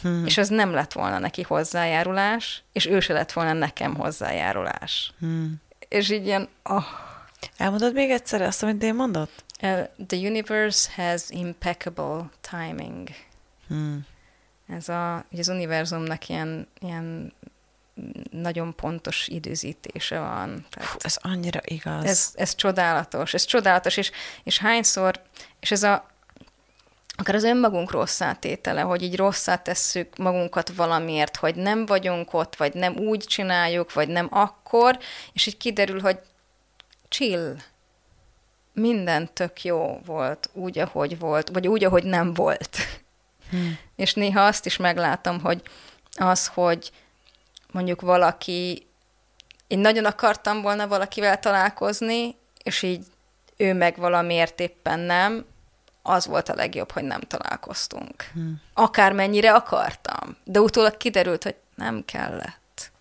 Hmm. 0.01 0.25
És 0.25 0.37
az 0.37 0.47
nem 0.47 0.73
lett 0.73 0.93
volna 0.93 1.19
neki 1.19 1.41
hozzájárulás, 1.41 2.63
és 2.71 2.85
ő 2.85 2.99
se 2.99 3.13
lett 3.13 3.31
volna 3.31 3.53
nekem 3.53 3.95
hozzájárulás. 3.95 5.13
Hmm. 5.19 5.61
És 5.87 6.09
így 6.09 6.25
ilyen, 6.25 6.49
oh. 6.63 6.83
Elmondod 7.57 7.93
még 7.93 8.09
egyszer 8.09 8.41
azt, 8.41 8.63
amit 8.63 8.83
én 8.83 8.95
mondott? 8.95 9.43
Uh, 9.61 9.87
the 10.07 10.17
universe 10.17 10.89
has 10.95 11.21
impeccable 11.29 12.29
timing. 12.49 13.07
Hmm. 13.67 14.05
Ez 14.67 14.89
a, 14.89 15.25
az 15.37 15.47
univerzumnak 15.47 16.29
ilyen, 16.29 16.67
ilyen 16.79 17.33
nagyon 18.31 18.75
pontos 18.75 19.27
időzítése 19.27 20.19
van. 20.19 20.65
Tehát 20.69 20.89
Fú, 20.89 20.97
ez 21.01 21.17
annyira 21.21 21.59
igaz. 21.63 22.05
Ez, 22.05 22.31
ez 22.35 22.55
csodálatos, 22.55 23.33
ez 23.33 23.45
csodálatos, 23.45 23.97
és, 23.97 24.11
és 24.43 24.57
hányszor, 24.59 25.21
és 25.59 25.71
ez 25.71 25.83
a, 25.83 26.09
akár 27.17 27.35
az 27.35 27.43
önmagunk 27.43 27.91
rossz 27.91 28.21
átétele, 28.21 28.81
hogy 28.81 29.01
így 29.01 29.15
rosszát 29.15 29.63
tesszük 29.63 30.17
magunkat 30.17 30.69
valamiért, 30.75 31.35
hogy 31.35 31.55
nem 31.55 31.85
vagyunk 31.85 32.33
ott, 32.33 32.55
vagy 32.55 32.73
nem 32.73 32.97
úgy 32.97 33.23
csináljuk, 33.23 33.93
vagy 33.93 34.07
nem 34.07 34.27
akkor, 34.31 34.99
és 35.33 35.45
így 35.45 35.57
kiderül, 35.57 36.01
hogy 36.01 36.19
chill, 37.09 37.55
minden 38.73 39.33
tök 39.33 39.63
jó 39.63 39.99
volt, 40.05 40.49
úgy, 40.53 40.79
ahogy 40.79 41.19
volt, 41.19 41.49
vagy 41.49 41.67
úgy, 41.67 41.83
ahogy 41.83 42.03
nem 42.03 42.33
volt. 42.33 42.77
Hmm. 43.49 43.77
És 43.95 44.13
néha 44.13 44.45
azt 44.45 44.65
is 44.65 44.77
meglátom, 44.77 45.39
hogy 45.39 45.61
az, 46.15 46.47
hogy 46.47 46.91
mondjuk 47.73 48.01
valaki, 48.01 48.87
én 49.67 49.79
nagyon 49.79 50.05
akartam 50.05 50.61
volna 50.61 50.87
valakivel 50.87 51.39
találkozni, 51.39 52.35
és 52.63 52.81
így 52.81 53.05
ő 53.57 53.73
meg 53.73 53.97
valamiért 53.97 54.59
éppen 54.59 54.99
nem, 54.99 55.45
az 56.01 56.25
volt 56.25 56.49
a 56.49 56.55
legjobb, 56.55 56.91
hogy 56.91 57.03
nem 57.03 57.21
találkoztunk. 57.21 58.23
Hmm. 58.33 58.61
Akármennyire 58.73 59.53
akartam. 59.53 60.37
De 60.43 60.59
utólag 60.59 60.97
kiderült, 60.97 61.43
hogy 61.43 61.55
nem 61.75 62.05
kellett. 62.05 62.91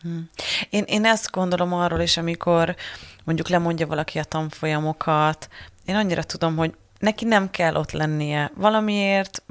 Hmm. 0.00 0.30
Én, 0.70 0.84
én 0.86 1.04
ezt 1.04 1.30
gondolom 1.30 1.72
arról 1.72 2.00
is, 2.00 2.16
amikor 2.16 2.76
mondjuk 3.24 3.48
lemondja 3.48 3.86
valaki 3.86 4.18
a 4.18 4.24
tanfolyamokat, 4.24 5.48
én 5.84 5.94
annyira 5.94 6.22
tudom, 6.22 6.56
hogy 6.56 6.74
neki 6.98 7.24
nem 7.24 7.50
kell 7.50 7.74
ott 7.74 7.90
lennie 7.90 8.52
valamiért, 8.54 9.42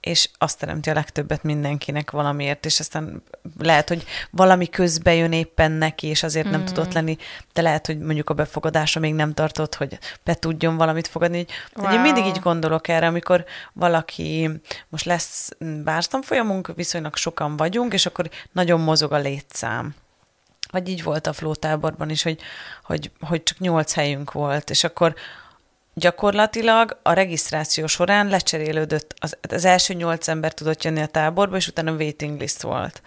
és 0.00 0.28
azt 0.38 0.58
teremti 0.58 0.90
a 0.90 0.94
legtöbbet 0.94 1.42
mindenkinek 1.42 2.10
valamiért, 2.10 2.66
és 2.66 2.80
aztán 2.80 3.22
lehet, 3.58 3.88
hogy 3.88 4.04
valami 4.30 4.68
közbe 4.68 5.14
jön 5.14 5.32
éppen 5.32 5.72
neki, 5.72 6.06
és 6.06 6.22
azért 6.22 6.50
nem 6.50 6.60
mm. 6.60 6.64
tudott 6.64 6.92
lenni, 6.92 7.16
de 7.52 7.62
lehet, 7.62 7.86
hogy 7.86 7.98
mondjuk 7.98 8.30
a 8.30 8.34
befogadása 8.34 9.00
még 9.00 9.14
nem 9.14 9.34
tartott, 9.34 9.74
hogy 9.74 9.98
be 10.24 10.34
tudjon 10.34 10.76
valamit 10.76 11.06
fogadni. 11.06 11.46
Wow. 11.74 11.92
Én 11.92 12.00
mindig 12.00 12.26
így 12.26 12.38
gondolok 12.38 12.88
erre, 12.88 13.06
amikor 13.06 13.44
valaki, 13.72 14.50
most 14.88 15.04
lesz 15.04 15.50
bárstanfolyamunk, 15.84 16.72
viszonylag 16.74 17.16
sokan 17.16 17.56
vagyunk, 17.56 17.92
és 17.92 18.06
akkor 18.06 18.30
nagyon 18.52 18.80
mozog 18.80 19.12
a 19.12 19.18
létszám 19.18 19.94
vagy 20.70 20.88
így 20.88 21.02
volt 21.02 21.26
a 21.26 21.32
flótáborban 21.32 22.10
is, 22.10 22.22
hogy, 22.22 22.40
hogy, 22.84 23.10
hogy 23.20 23.42
csak 23.42 23.58
nyolc 23.58 23.92
helyünk 23.94 24.32
volt, 24.32 24.70
és 24.70 24.84
akkor 24.84 25.14
gyakorlatilag 25.94 26.98
a 27.02 27.12
regisztráció 27.12 27.86
során 27.86 28.28
lecserélődött, 28.28 29.14
az, 29.18 29.36
az 29.48 29.64
első 29.64 29.94
nyolc 29.94 30.28
ember 30.28 30.54
tudott 30.54 30.84
jönni 30.84 31.00
a 31.00 31.06
táborba, 31.06 31.56
és 31.56 31.68
utána 31.68 31.92
waiting 31.92 32.40
list 32.40 32.62
volt. 32.62 33.02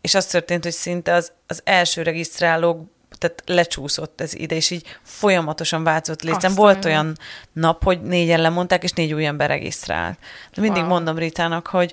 És 0.00 0.14
az 0.14 0.26
történt, 0.26 0.62
hogy 0.62 0.72
szinte 0.72 1.14
az, 1.14 1.32
az 1.46 1.60
első 1.64 2.02
regisztrálók 2.02 2.90
tehát 3.18 3.42
lecsúszott 3.46 4.20
ez 4.20 4.34
ide, 4.34 4.54
és 4.54 4.70
így 4.70 4.98
folyamatosan 5.02 5.84
változott 5.84 6.22
létszám. 6.22 6.54
Volt 6.54 6.84
olyan 6.84 7.16
nap, 7.52 7.84
hogy 7.84 8.02
négyen 8.02 8.40
lemondták, 8.40 8.82
és 8.82 8.92
négy 8.92 9.12
új 9.12 9.26
ember 9.26 9.48
regisztrált. 9.48 10.18
De 10.54 10.60
mindig 10.60 10.82
wow. 10.82 10.90
mondom 10.90 11.18
Ritának, 11.18 11.66
hogy, 11.66 11.92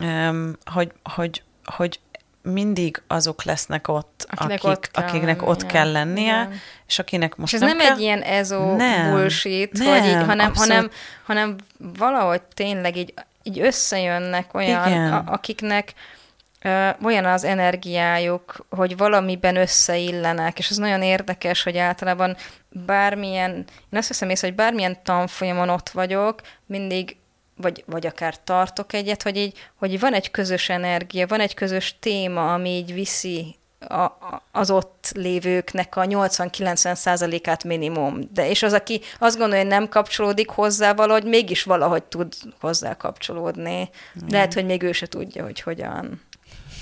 um, 0.00 0.56
hogy, 0.64 0.92
hogy, 1.02 1.42
hogy 1.64 2.00
mindig 2.42 3.02
azok 3.06 3.44
lesznek 3.44 3.88
ott, 3.88 4.26
akinek 4.28 4.64
akik, 4.64 4.70
ott 4.70 4.90
kell, 4.90 5.04
akiknek 5.04 5.46
ott 5.46 5.66
kell 5.66 5.92
lennie, 5.92 6.22
igen. 6.22 6.60
és 6.86 6.98
akinek 6.98 7.36
most 7.36 7.52
és 7.52 7.60
ez 7.60 7.66
nem, 7.66 7.76
nem 7.76 7.86
kell. 7.86 7.94
egy 7.94 8.00
ilyen 8.00 8.22
ezo 8.22 8.76
nem, 8.76 9.10
bullshit, 9.10 9.72
nem, 9.72 10.00
hogy 10.00 10.08
így, 10.08 10.26
hanem, 10.26 10.52
hanem, 10.54 10.90
hanem 11.24 11.56
valahogy 11.78 12.42
tényleg 12.42 12.96
így, 12.96 13.14
így 13.42 13.60
összejönnek 13.60 14.54
olyan, 14.54 14.88
igen. 14.88 15.12
a, 15.12 15.22
akiknek 15.26 15.92
ö, 16.62 16.88
olyan 17.04 17.24
az 17.24 17.44
energiájuk, 17.44 18.66
hogy 18.70 18.96
valamiben 18.96 19.56
összeillenek, 19.56 20.58
és 20.58 20.70
ez 20.70 20.76
nagyon 20.76 21.02
érdekes, 21.02 21.62
hogy 21.62 21.76
általában 21.76 22.36
bármilyen, 22.68 23.52
én 23.90 23.98
azt 23.98 24.08
hiszem 24.08 24.30
észre, 24.30 24.46
hogy 24.46 24.56
bármilyen 24.56 24.98
tanfolyamon 25.02 25.68
ott 25.68 25.88
vagyok, 25.88 26.40
mindig 26.66 27.16
vagy, 27.62 27.84
vagy 27.86 28.06
akár 28.06 28.42
tartok 28.44 28.92
egyet, 28.92 29.22
hogy 29.22 29.36
így, 29.36 29.58
hogy 29.76 30.00
van 30.00 30.14
egy 30.14 30.30
közös 30.30 30.68
energia, 30.68 31.26
van 31.26 31.40
egy 31.40 31.54
közös 31.54 31.96
téma, 32.00 32.52
ami 32.52 32.68
így 32.68 32.94
viszi 32.94 33.56
a, 33.88 34.12
az 34.52 34.70
ott 34.70 35.12
lévőknek 35.14 35.96
a 35.96 36.02
80-90 36.02 36.94
százalékát 36.94 37.64
minimum. 37.64 38.28
De 38.32 38.48
és 38.48 38.62
az, 38.62 38.72
aki 38.72 39.00
azt 39.18 39.38
gondolja, 39.38 39.62
hogy 39.62 39.72
nem 39.72 39.88
kapcsolódik 39.88 40.48
hozzá 40.48 40.94
valahogy, 40.94 41.24
mégis 41.24 41.62
valahogy 41.62 42.02
tud 42.02 42.34
hozzá 42.60 42.96
kapcsolódni. 42.96 43.90
Mm. 44.24 44.28
Lehet, 44.28 44.54
hogy 44.54 44.64
még 44.64 44.82
ő 44.82 44.92
se 44.92 45.06
tudja, 45.06 45.44
hogy 45.44 45.60
hogyan. 45.60 46.20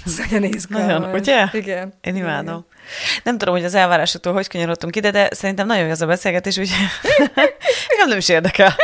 Ez 0.07 0.16
nagyon 0.16 0.45
izgalmas. 0.45 0.99
Nagyon, 0.99 1.14
ugye? 1.14 1.47
Igen. 1.53 1.93
Én 2.01 2.16
imádom. 2.16 2.45
Igen. 2.45 3.21
Nem 3.25 3.38
tudom, 3.38 3.55
hogy 3.55 3.64
az 3.64 3.75
elvárásoktól 3.75 4.33
hogy 4.33 4.49
kanyarodtunk 4.49 4.97
ide, 4.97 5.11
de 5.11 5.29
szerintem 5.33 5.66
nagyon 5.66 5.85
jó 5.85 5.90
az 5.90 6.03
a 6.03 6.07
beszélgetés, 6.07 6.59
úgyhogy 6.59 6.87
engem 7.88 8.09
nem 8.09 8.19
is 8.19 8.29
érdekel. 8.29 8.77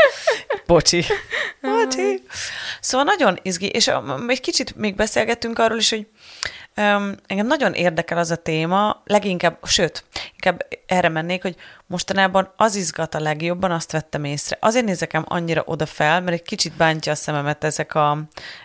Bocsi. 0.67 1.05
Bocsi. 1.67 2.23
Szóval 2.81 3.07
nagyon 3.07 3.39
izgi, 3.43 3.67
és 3.67 3.91
egy 4.29 4.41
kicsit 4.41 4.77
még 4.77 4.95
beszélgettünk 4.95 5.59
arról 5.59 5.79
is, 5.79 5.91
hogy 5.91 6.07
Um, 6.79 7.15
engem 7.27 7.47
nagyon 7.47 7.73
érdekel 7.73 8.19
az 8.19 8.31
a 8.31 8.37
téma, 8.37 9.03
leginkább, 9.05 9.59
sőt, 9.67 10.05
inkább 10.33 10.67
erre 10.87 11.09
mennék, 11.09 11.43
hogy 11.43 11.55
mostanában 11.87 12.53
az 12.57 12.75
izgat 12.75 13.15
a 13.15 13.21
legjobban, 13.21 13.71
azt 13.71 13.93
vettem 13.93 14.25
észre. 14.25 14.57
Azért 14.61 14.85
nézek 14.85 15.21
annyira 15.25 15.63
oda 15.67 15.87
fel, 15.87 16.21
mert 16.21 16.37
egy 16.37 16.43
kicsit 16.43 16.73
bántja 16.73 17.13
a 17.13 17.15
szememet 17.15 17.65
ezek 17.65 17.95
a, 17.95 18.19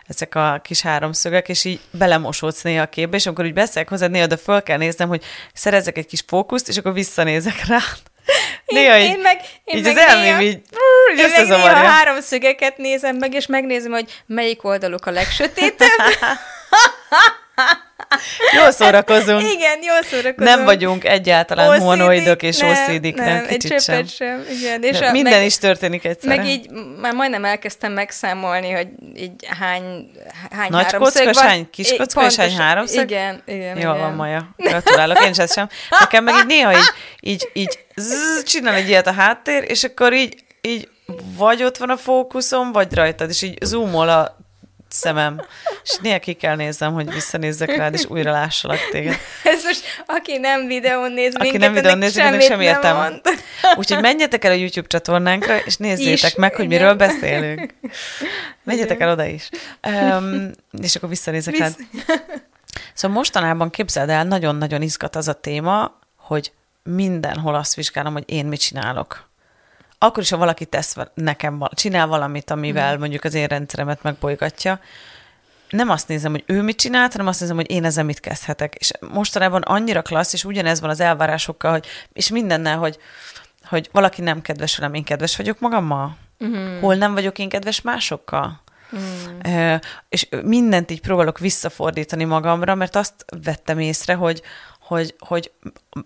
ezek 0.08 0.36
a 0.36 0.60
kis 0.64 0.82
háromszögek, 0.82 1.50
és 1.50 1.66
így 1.66 1.80
belemosódsz 1.92 2.62
néha 2.62 2.82
a 2.82 2.88
képbe, 2.88 3.16
és 3.16 3.26
amikor 3.26 3.46
úgy 3.46 3.54
beszélek 3.54 3.90
hozzád, 3.90 4.12
néha 4.12 4.26
oda 4.26 4.38
föl 4.38 4.64
kell 4.64 4.78
néznem, 4.78 5.08
hogy 5.08 5.24
szerezzek 5.54 5.98
egy 5.98 6.08
kis 6.08 6.24
fókuszt, 6.28 6.68
és 6.68 6.78
akkor 6.78 6.94
visszanézek 6.94 7.66
rá. 7.66 7.80
Néha 8.66 8.98
én, 8.98 9.04
így, 9.04 9.10
én 9.10 9.20
meg, 9.20 9.38
én 9.64 9.78
így 9.78 9.84
meg 9.84 9.98
az 9.98 10.04
elmém 10.04 10.40
így, 10.40 10.62
így 11.12 11.20
én 11.20 11.48
meg 11.48 11.48
néha 11.48 11.76
háromszögeket 11.76 12.78
nézem 12.78 13.16
meg, 13.16 13.34
és 13.34 13.46
megnézem, 13.46 13.92
hogy 13.92 14.22
melyik 14.26 14.64
oldaluk 14.64 15.06
a 15.06 15.12
legsötétebb. 15.12 15.90
Jól 18.56 18.72
szórakozunk. 18.72 19.42
Hát, 19.42 19.52
igen, 19.52 19.80
jól 19.84 20.04
szórakozunk. 20.04 20.40
Nem 20.40 20.64
vagyunk 20.64 21.06
egyáltalán 21.06 21.70
OCD, 21.70 21.82
monoidok 21.82 22.44
és 22.44 22.62
OCD-k, 22.62 23.16
nem, 23.16 23.26
nem, 23.26 23.46
kicsit 23.48 23.72
egy 23.72 23.82
sem. 23.82 24.06
sem. 24.06 24.46
Igen, 24.60 24.84
és 24.84 25.00
a, 25.00 25.12
minden 25.12 25.34
meg, 25.34 25.46
is 25.46 25.58
történik 25.58 26.06
egyszerre. 26.06 26.36
Meg 26.36 26.46
így 26.46 26.70
már 27.02 27.14
majdnem 27.14 27.46
elkezdtem 27.46 27.92
megszámolni, 27.92 28.72
hogy 28.72 28.88
így 29.16 29.32
hány, 29.60 30.12
hány 30.52 30.70
Nagy 30.70 30.94
kocka, 30.94 31.24
van. 31.24 31.44
hány 31.44 31.70
kis 31.70 31.96
kocka, 31.98 32.26
és 32.26 32.36
hány 32.36 32.58
háromszög? 32.58 33.10
Igen, 33.10 33.42
igen. 33.46 33.78
Jól 33.78 33.96
igen. 33.96 33.98
van, 33.98 34.14
Maja. 34.14 34.50
Gratulálok, 34.58 35.24
én 35.24 35.30
is 35.30 35.52
sem. 35.52 35.70
Nekem 36.00 36.24
meg 36.24 36.36
így 36.36 36.46
néha 36.46 36.72
így, 36.72 36.92
így, 37.22 37.50
így 37.54 37.80
zzz, 37.96 38.44
csinál 38.44 38.74
egy 38.74 38.88
ilyet 38.88 39.08
a 39.08 39.12
háttér, 39.14 39.64
és 39.68 39.84
akkor 39.84 40.14
így, 40.14 40.36
így 40.62 40.90
vagy 41.38 41.64
ott 41.64 41.78
van 41.78 41.90
a 41.90 41.98
fókuszom, 41.98 42.72
vagy 42.72 42.94
rajtad, 42.94 43.30
és 43.30 43.42
így 43.42 43.58
zoomol 43.64 44.10
a 44.10 44.40
szemem, 44.94 45.42
és 45.84 45.98
néha 46.02 46.20
ki 46.20 46.34
kell 46.34 46.56
néznem, 46.56 46.94
hogy 46.94 47.14
visszanézzek 47.14 47.76
rád, 47.76 47.94
és 47.94 48.06
újra 48.08 48.32
lássalak 48.32 48.80
téged. 48.92 49.18
Ez 49.44 49.64
most, 49.64 49.84
aki 50.06 50.38
nem 50.38 50.68
videón 50.68 51.12
néz 51.12 51.36
aki 51.36 51.44
minket, 51.44 51.62
nem 51.62 51.74
videón 51.74 51.98
néz, 51.98 52.14
semmit 52.14 52.44
sem 52.44 52.62
értem. 52.62 53.22
Úgyhogy 53.78 54.02
menjetek 54.02 54.46
el 54.46 54.52
a 54.52 54.56
YouTube 54.56 54.88
csatornánkra, 54.88 55.58
és 55.58 55.78
nézzétek 55.78 56.30
is, 56.30 56.36
meg, 56.36 56.56
hogy 56.56 56.66
igen. 56.66 56.80
miről 56.80 56.96
beszélünk. 56.96 57.74
Menjetek 58.64 59.00
el 59.00 59.10
oda 59.10 59.26
is. 59.26 59.50
Um, 59.88 60.52
és 60.82 60.96
akkor 60.96 61.10
visszanézek 61.10 61.54
Visz... 61.54 61.62
rád. 61.62 61.76
Szóval 62.94 63.18
mostanában 63.18 63.70
képzeld 63.70 64.10
el, 64.10 64.24
nagyon-nagyon 64.24 64.82
izgat 64.82 65.16
az 65.16 65.28
a 65.28 65.34
téma, 65.34 66.00
hogy 66.18 66.52
mindenhol 66.84 67.56
azt 67.56 67.76
vizsgálom, 67.76 68.14
hogy 68.14 68.24
én 68.26 68.46
mit 68.46 68.60
csinálok 68.60 69.30
akkor 70.04 70.24
is, 70.24 70.30
ha 70.30 70.38
valaki 70.38 70.66
tesz 70.66 70.96
nekem, 71.14 71.68
csinál 71.74 72.08
valamit, 72.08 72.52
amivel 72.52 72.96
mm. 72.96 73.00
mondjuk 73.00 73.24
az 73.24 73.34
én 73.34 73.48
rendszeremet 73.48 74.04
megbolygatja, 74.04 74.80
nem 75.70 75.90
azt 75.90 76.08
nézem, 76.08 76.32
hogy 76.32 76.44
ő 76.46 76.62
mit 76.62 76.78
csinált, 76.78 77.12
hanem 77.12 77.28
azt 77.28 77.40
nézem, 77.40 77.56
hogy 77.56 77.72
én 77.72 77.86
ezzel 77.86 78.04
mit 78.04 78.20
kezdhetek. 78.20 78.76
És 78.76 78.92
mostanában 79.12 79.62
annyira 79.62 80.02
klassz, 80.02 80.34
és 80.34 80.44
ugyanez 80.44 80.80
van 80.80 80.90
az 80.90 81.00
elvárásokkal, 81.00 81.72
hogy, 81.72 81.86
és 82.14 82.30
mindennel, 82.30 82.78
hogy, 82.78 82.98
hogy 83.64 83.90
valaki 83.92 84.22
nem 84.22 84.42
kedves 84.42 84.78
velem, 84.78 84.94
én 84.94 85.04
kedves 85.04 85.38
vagyok 85.38 85.60
magammal. 85.60 86.18
Mm. 86.46 86.80
Hol 86.80 86.96
nem 86.96 87.14
vagyok 87.14 87.40
én 87.40 87.50
kedves 87.50 87.82
másokkal. 87.82 88.62
Mm. 88.96 89.76
És 90.10 90.28
mindent 90.44 90.92
így 90.92 91.02
próbálok 91.02 91.40
visszafordítani 91.40 92.24
magamra, 92.24 92.76
mert 92.76 92.96
azt 92.96 93.26
vettem 93.44 93.80
észre, 93.80 94.14
hogy, 94.14 94.42
hogy, 94.80 95.16
hogy 95.20 95.52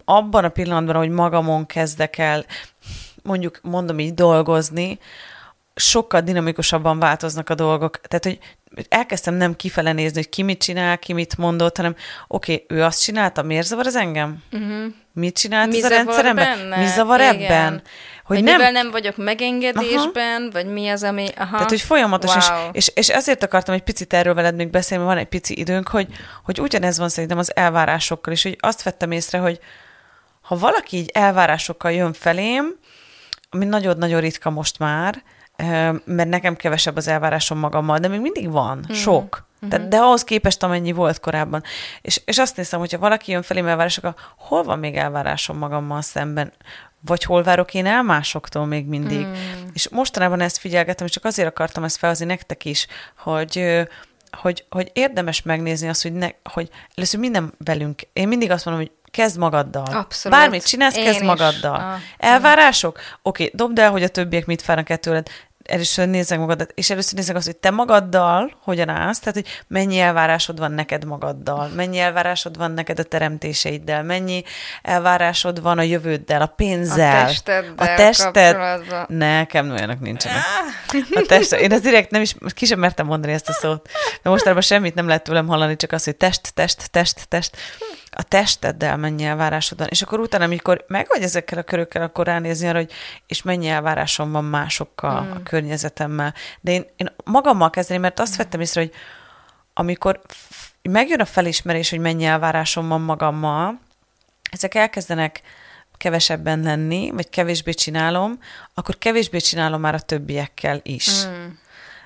abban 0.06 0.44
a 0.44 0.50
pillanatban, 0.50 0.96
hogy 0.96 1.10
magamon 1.10 1.66
kezdek 1.66 2.18
el 2.18 2.46
mondjuk 3.26 3.60
mondom 3.62 4.00
így 4.00 4.14
dolgozni, 4.14 5.00
sokkal 5.76 6.22
dinamikusabban 6.22 7.00
változnak 7.00 7.50
a 7.50 7.56
dolgok. 7.56 8.02
Tehát, 8.02 8.24
hogy 8.24 8.40
elkezdtem 8.90 9.34
nem 9.34 9.56
kifele 9.56 9.94
nézni, 9.94 10.16
hogy 10.16 10.30
ki 10.30 10.44
mit 10.44 10.60
csinál, 10.60 10.98
ki 10.98 11.14
mit 11.14 11.38
mondott, 11.38 11.78
hanem 11.78 11.96
oké, 12.28 12.54
okay, 12.54 12.78
ő 12.78 12.84
azt 12.84 13.02
csinálta, 13.02 13.44
miért 13.44 13.68
zavar 13.68 13.86
az 13.86 13.96
engem? 13.96 14.44
Uh-huh. 14.52 14.94
Mit 15.14 15.38
csinált 15.38 15.72
Mi 15.72 15.78
ez 15.78 15.84
a 15.84 15.88
rendszeremben? 15.88 16.58
benne? 16.58 16.78
Mi 16.78 16.88
zavar 16.88 17.20
Igen. 17.20 17.36
ebben? 17.36 17.72
Hogy 17.74 18.36
Hogy 18.36 18.44
nem, 18.44 18.56
mivel 18.56 18.72
nem 18.72 18.92
vagyok 18.92 19.18
megengedésben, 19.18 20.50
vagy 20.52 20.66
mi 20.66 20.88
az, 20.88 21.04
ami... 21.04 21.28
Aha. 21.38 21.52
tehát, 21.52 21.70
hogy 21.70 21.82
folyamatosan, 21.82 22.58
wow. 22.58 22.70
és, 22.72 22.88
és, 22.88 22.94
és 22.96 23.10
ezért 23.10 23.44
akartam 23.44 23.74
egy 23.74 23.84
picit 23.84 24.14
erről 24.14 24.34
veled 24.34 24.56
még 24.56 24.70
beszélni, 24.70 25.04
van 25.04 25.18
egy 25.18 25.28
pici 25.28 25.60
időnk, 25.60 25.88
hogy, 25.88 26.08
hogy 26.44 26.60
ugyanez 26.60 26.98
van 26.98 27.10
szerintem 27.10 27.38
az 27.38 27.56
elvárásokkal 27.56 28.34
is, 28.34 28.44
hogy 28.44 28.58
azt 28.60 28.84
vettem 28.84 29.12
észre, 29.12 29.38
hogy 29.38 29.60
ha 30.42 30.58
valaki 30.58 30.98
így 30.98 31.10
elvárásokkal 31.14 31.92
jön 31.92 32.14
felém, 32.14 32.76
ami 33.50 33.66
nagyon-nagyon 33.66 34.20
ritka 34.20 34.50
most 34.50 34.80
már, 34.80 35.24
mert 36.06 36.30
nekem 36.30 36.56
kevesebb 36.56 36.96
az 36.96 37.08
elvárásom 37.08 37.58
magammal, 37.58 37.98
de 37.98 38.08
még 38.08 38.20
mindig 38.20 38.52
van, 38.52 38.78
mm. 38.78 38.94
sok. 38.94 39.48
Tehát, 39.70 39.88
de 39.88 39.98
ahhoz 39.98 40.24
képest, 40.24 40.64
amennyi 40.64 40.92
volt 40.92 41.20
korábban. 41.20 41.64
És, 42.02 42.22
és 42.26 42.38
azt 42.38 42.58
nézem, 42.58 42.80
hogyha 42.80 42.98
valaki 42.98 43.32
jön 43.32 43.42
felém 43.42 43.68
elvárásokkal, 43.68 44.16
hol 44.38 44.64
van 44.64 44.80
még 44.80 44.96
elvárásom 44.96 45.58
magammal 45.58 46.02
szemben? 46.02 46.54
Vagy 47.02 47.24
hol 47.24 47.44
várok 47.44 47.74
én 47.74 47.86
el 47.86 48.04
másoktól 48.04 48.66
még 48.66 48.86
mindig? 48.86 49.26
Mm. 49.26 49.34
És 49.74 49.90
mostanában 49.90 50.40
ezt 50.40 50.58
figyelgetem, 50.58 51.06
és 51.06 51.12
csak 51.12 51.26
azért 51.26 51.48
akartam 51.48 51.84
ezt 51.84 51.98
felhozni 51.98 52.26
nektek 52.26 52.66
is, 52.66 52.88
hogy 53.18 53.86
hogy, 54.42 54.66
hogy 54.70 54.92
érdemes 54.94 55.42
megnézni 55.42 55.88
azt, 55.88 56.02
hogy, 56.02 56.14
ne, 56.14 56.30
hogy 56.44 56.70
először 56.96 57.20
minden 57.20 57.54
velünk, 57.58 58.02
én 58.14 58.28
mindig 58.28 58.52
azt 58.52 58.66
mondom, 58.66 58.84
hogy 58.84 59.05
kezd 59.16 59.38
magaddal. 59.38 59.86
Abszolút. 59.86 60.38
Bármit 60.38 60.68
csinálsz, 60.68 60.96
Én 60.98 61.04
kezd 61.04 61.20
is. 61.20 61.26
magaddal. 61.26 61.76
Ah. 61.76 62.00
Elvárások? 62.18 63.00
Oké, 63.22 63.52
dobd 63.54 63.80
el, 63.80 63.92
hogy 63.92 64.04
a 64.04 64.08
többiek 64.08 64.46
mit 64.46 64.66
várnak 64.66 64.90
el 64.90 64.98
tőled. 64.98 65.28
Először 65.64 66.08
nézzek 66.08 66.40
magadat, 66.40 66.72
és 66.76 66.90
először 66.90 67.14
nézzek 67.14 67.36
azt, 67.36 67.46
hogy 67.46 67.56
te 67.56 67.70
magaddal 67.70 68.52
hogyan 68.64 68.90
állsz, 68.90 69.20
tehát, 69.20 69.34
hogy 69.34 69.64
mennyi 69.68 70.00
elvárásod 70.00 70.60
van 70.60 70.72
neked 70.72 71.06
magaddal, 71.06 71.68
mennyi 71.76 72.00
elvárásod 72.00 72.58
van 72.58 72.72
neked 72.72 73.00
a 73.00 73.04
teremtéseiddel, 73.04 74.04
mennyi 74.04 74.44
elvárásod 74.82 75.62
van 75.62 75.78
a 75.78 75.82
jövőddel, 75.82 76.42
a 76.42 76.46
pénzzel, 76.46 77.24
A 77.24 77.26
testeddel 77.26 77.74
a 77.78 77.86
tested. 77.96 78.58
Nekem 79.08 79.72
olyanok 79.72 80.00
nincsenek. 80.00 80.38
A 81.16 81.24
test, 81.28 81.54
én 81.54 81.72
ezt 81.72 81.82
direkt 81.84 82.12
nem 82.12 82.22
is, 82.22 82.36
ki 82.54 82.66
sem 82.66 82.80
mertem 82.80 83.06
mondani 83.06 83.34
ezt 83.34 83.50
a 83.50 83.54
szót. 83.54 83.90
De 84.24 84.30
mostanában 84.30 84.62
semmit 84.62 84.96
nem 84.96 85.08
lehet 85.08 85.24
tőlem 85.24 85.48
hallani, 85.48 85.76
csak 85.76 85.92
az, 85.92 86.04
hogy 86.04 86.16
test, 86.16 86.54
test, 86.54 86.90
test, 86.92 87.26
test. 87.28 87.58
A 88.18 88.24
testeddel 88.24 88.98
mennyi 88.98 89.24
elvárásod. 89.24 89.88
És 89.90 90.02
akkor 90.02 90.20
utána, 90.20 90.44
amikor 90.44 90.86
meg 90.88 91.06
vagy 91.10 91.22
ezekkel 91.22 91.58
a 91.58 91.64
körökkel, 91.64 92.02
akkor 92.02 92.26
ránézni 92.26 92.68
arra, 92.68 92.78
hogy 92.78 92.92
és 93.28 93.42
mennyi 93.42 93.68
elvárásom 93.68 94.32
van 94.32 94.44
másokkal, 94.44 95.22
mm. 95.22 95.32
a 95.32 95.44
környezetemmel. 95.44 96.34
De 96.62 96.72
én, 96.72 96.86
én 96.96 97.12
magammal 97.24 97.70
kezdeni, 97.70 98.00
mert 98.00 98.20
azt 98.20 98.36
vettem 98.36 98.60
észre, 98.60 98.82
hogy 98.82 98.92
amikor 99.74 100.22
megjön 100.82 101.20
a 101.20 101.26
felismerés, 101.26 101.90
hogy 101.90 102.00
mennyi 102.00 102.26
elvárásom 102.26 102.88
van 102.88 103.02
magammal, 103.02 103.80
ezek 104.52 104.76
elkezdenek 104.76 105.42
kevesebben 105.98 106.60
lenni, 106.60 107.12
vagy 107.12 107.30
kevésbé 107.30 107.72
csinálom, 107.72 108.40
akkor 108.74 108.98
kevésbé 108.98 109.38
csinálom 109.38 109.82
már 109.82 109.94
a 109.94 110.00
többiekkel 110.00 110.80
is. 110.84 111.26
Mm. 111.26 111.46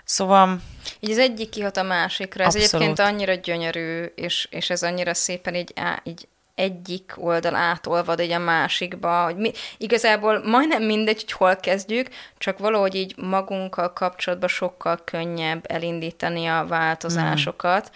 Szóval 0.10 0.60
Így 1.00 1.12
az 1.12 1.18
egyik 1.18 1.50
kihat 1.50 1.78
a 1.78 1.84
másikra. 1.84 2.44
Ez 2.44 2.56
Abszolút. 2.56 2.74
egyébként 2.74 3.00
annyira 3.10 3.34
gyönyörű, 3.34 4.04
és, 4.04 4.48
és 4.52 4.70
ez 4.70 4.84
annyira 4.84 5.14
szépen 5.14 5.56
így, 5.56 5.72
á, 5.76 6.02
így 6.04 6.28
egyik 6.56 7.14
oldal 7.16 7.56
átolvad 7.56 8.20
egy 8.20 8.32
a 8.32 8.40
másikba, 8.40 9.24
hogy 9.24 9.36
mi, 9.36 9.52
igazából 9.78 10.44
majdnem 10.44 10.84
mindegy, 10.84 11.20
hogy 11.20 11.32
hol 11.32 11.56
kezdjük, 11.56 12.08
csak 12.38 12.58
valahogy 12.58 12.96
így 12.96 13.18
magunkkal 13.18 13.94
kapcsolatban 13.94 14.50
sokkal 14.50 15.00
könnyebb 15.04 15.72
elindítani 15.72 16.48
a 16.48 16.66
változásokat, 16.68 17.92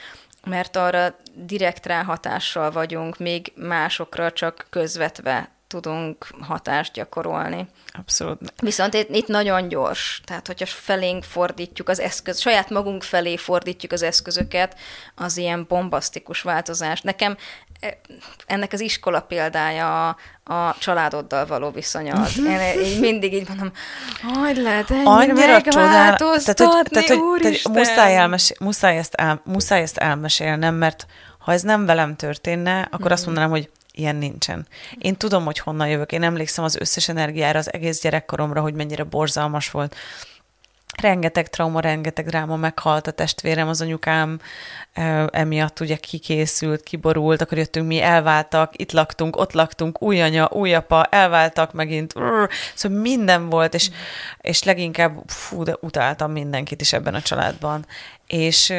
mert 0.45 0.75
arra 0.75 1.15
direkt 1.33 1.85
ráhatással 1.85 2.71
vagyunk, 2.71 3.17
még 3.17 3.51
másokra 3.55 4.31
csak 4.31 4.67
közvetve 4.69 5.49
tudunk 5.73 6.27
hatást 6.41 6.93
gyakorolni. 6.93 7.67
abszolút. 7.99 8.39
Viszont 8.61 8.93
itt, 8.93 9.15
itt 9.15 9.27
nagyon 9.27 9.67
gyors, 9.67 10.21
tehát 10.25 10.47
hogyha 10.47 10.65
felénk 10.65 11.23
fordítjuk 11.23 11.89
az 11.89 11.99
eszköz, 11.99 12.39
saját 12.39 12.69
magunk 12.69 13.03
felé 13.03 13.37
fordítjuk 13.37 13.91
az 13.91 14.01
eszközöket, 14.01 14.75
az 15.15 15.37
ilyen 15.37 15.65
bombasztikus 15.67 16.41
változás. 16.41 17.01
Nekem 17.01 17.37
eh, 17.79 17.91
ennek 18.45 18.73
az 18.73 18.79
iskola 18.79 19.19
példája 19.21 20.09
a, 20.09 20.17
a 20.53 20.75
családoddal 20.79 21.45
való 21.45 21.69
viszonyat. 21.69 22.29
Én 22.75 22.79
így 22.85 22.99
mindig 22.99 23.33
így 23.33 23.47
mondom, 23.47 23.71
hogy 24.43 24.57
lehet 24.57 24.91
ennyire 24.91 25.09
Annyira 25.09 25.61
csodál, 25.61 26.15
tehát, 26.15 26.59
hogy, 26.59 26.85
tehát, 26.89 27.09
hogy, 27.09 27.41
tehát 27.41 27.67
muszáj, 27.67 28.15
elmes, 28.15 28.53
muszáj, 28.59 28.97
ezt 28.97 29.13
el, 29.13 29.41
muszáj 29.45 29.81
ezt 29.81 29.97
elmesélnem, 29.97 30.75
mert 30.75 31.05
ha 31.39 31.51
ez 31.51 31.61
nem 31.61 31.85
velem 31.85 32.15
történne, 32.15 32.81
akkor 32.81 32.99
Mhm. 33.05 33.11
azt 33.11 33.25
mondanám, 33.25 33.49
hogy 33.49 33.69
ilyen 33.93 34.15
nincsen. 34.15 34.67
Én 34.97 35.15
tudom, 35.15 35.45
hogy 35.45 35.59
honnan 35.59 35.87
jövök. 35.87 36.11
Én 36.11 36.23
emlékszem 36.23 36.63
az 36.63 36.75
összes 36.75 37.09
energiára, 37.09 37.59
az 37.59 37.73
egész 37.73 38.01
gyerekkoromra, 38.01 38.61
hogy 38.61 38.73
mennyire 38.73 39.03
borzalmas 39.03 39.71
volt. 39.71 39.95
Rengeteg 41.01 41.49
trauma, 41.49 41.79
rengeteg 41.79 42.25
dráma, 42.25 42.55
meghalt 42.55 43.07
a 43.07 43.11
testvérem, 43.11 43.67
az 43.67 43.81
anyukám 43.81 44.39
emiatt 45.31 45.79
ugye 45.79 45.95
kikészült, 45.95 46.83
kiborult, 46.83 47.41
akkor 47.41 47.57
jöttünk 47.57 47.87
mi, 47.87 48.01
elváltak, 48.01 48.79
itt 48.79 48.91
laktunk, 48.91 49.35
ott 49.35 49.51
laktunk, 49.51 50.01
új 50.01 50.21
anya, 50.21 50.49
új 50.51 50.73
apa, 50.73 51.03
elváltak 51.03 51.73
megint, 51.73 52.15
Urr, 52.15 52.49
szóval 52.75 52.99
minden 52.99 53.49
volt, 53.49 53.73
és, 53.73 53.89
és 54.41 54.63
leginkább, 54.63 55.23
fú, 55.27 55.63
de 55.63 55.75
utáltam 55.79 56.31
mindenkit 56.31 56.81
is 56.81 56.93
ebben 56.93 57.13
a 57.13 57.21
családban. 57.21 57.85
És 58.27 58.73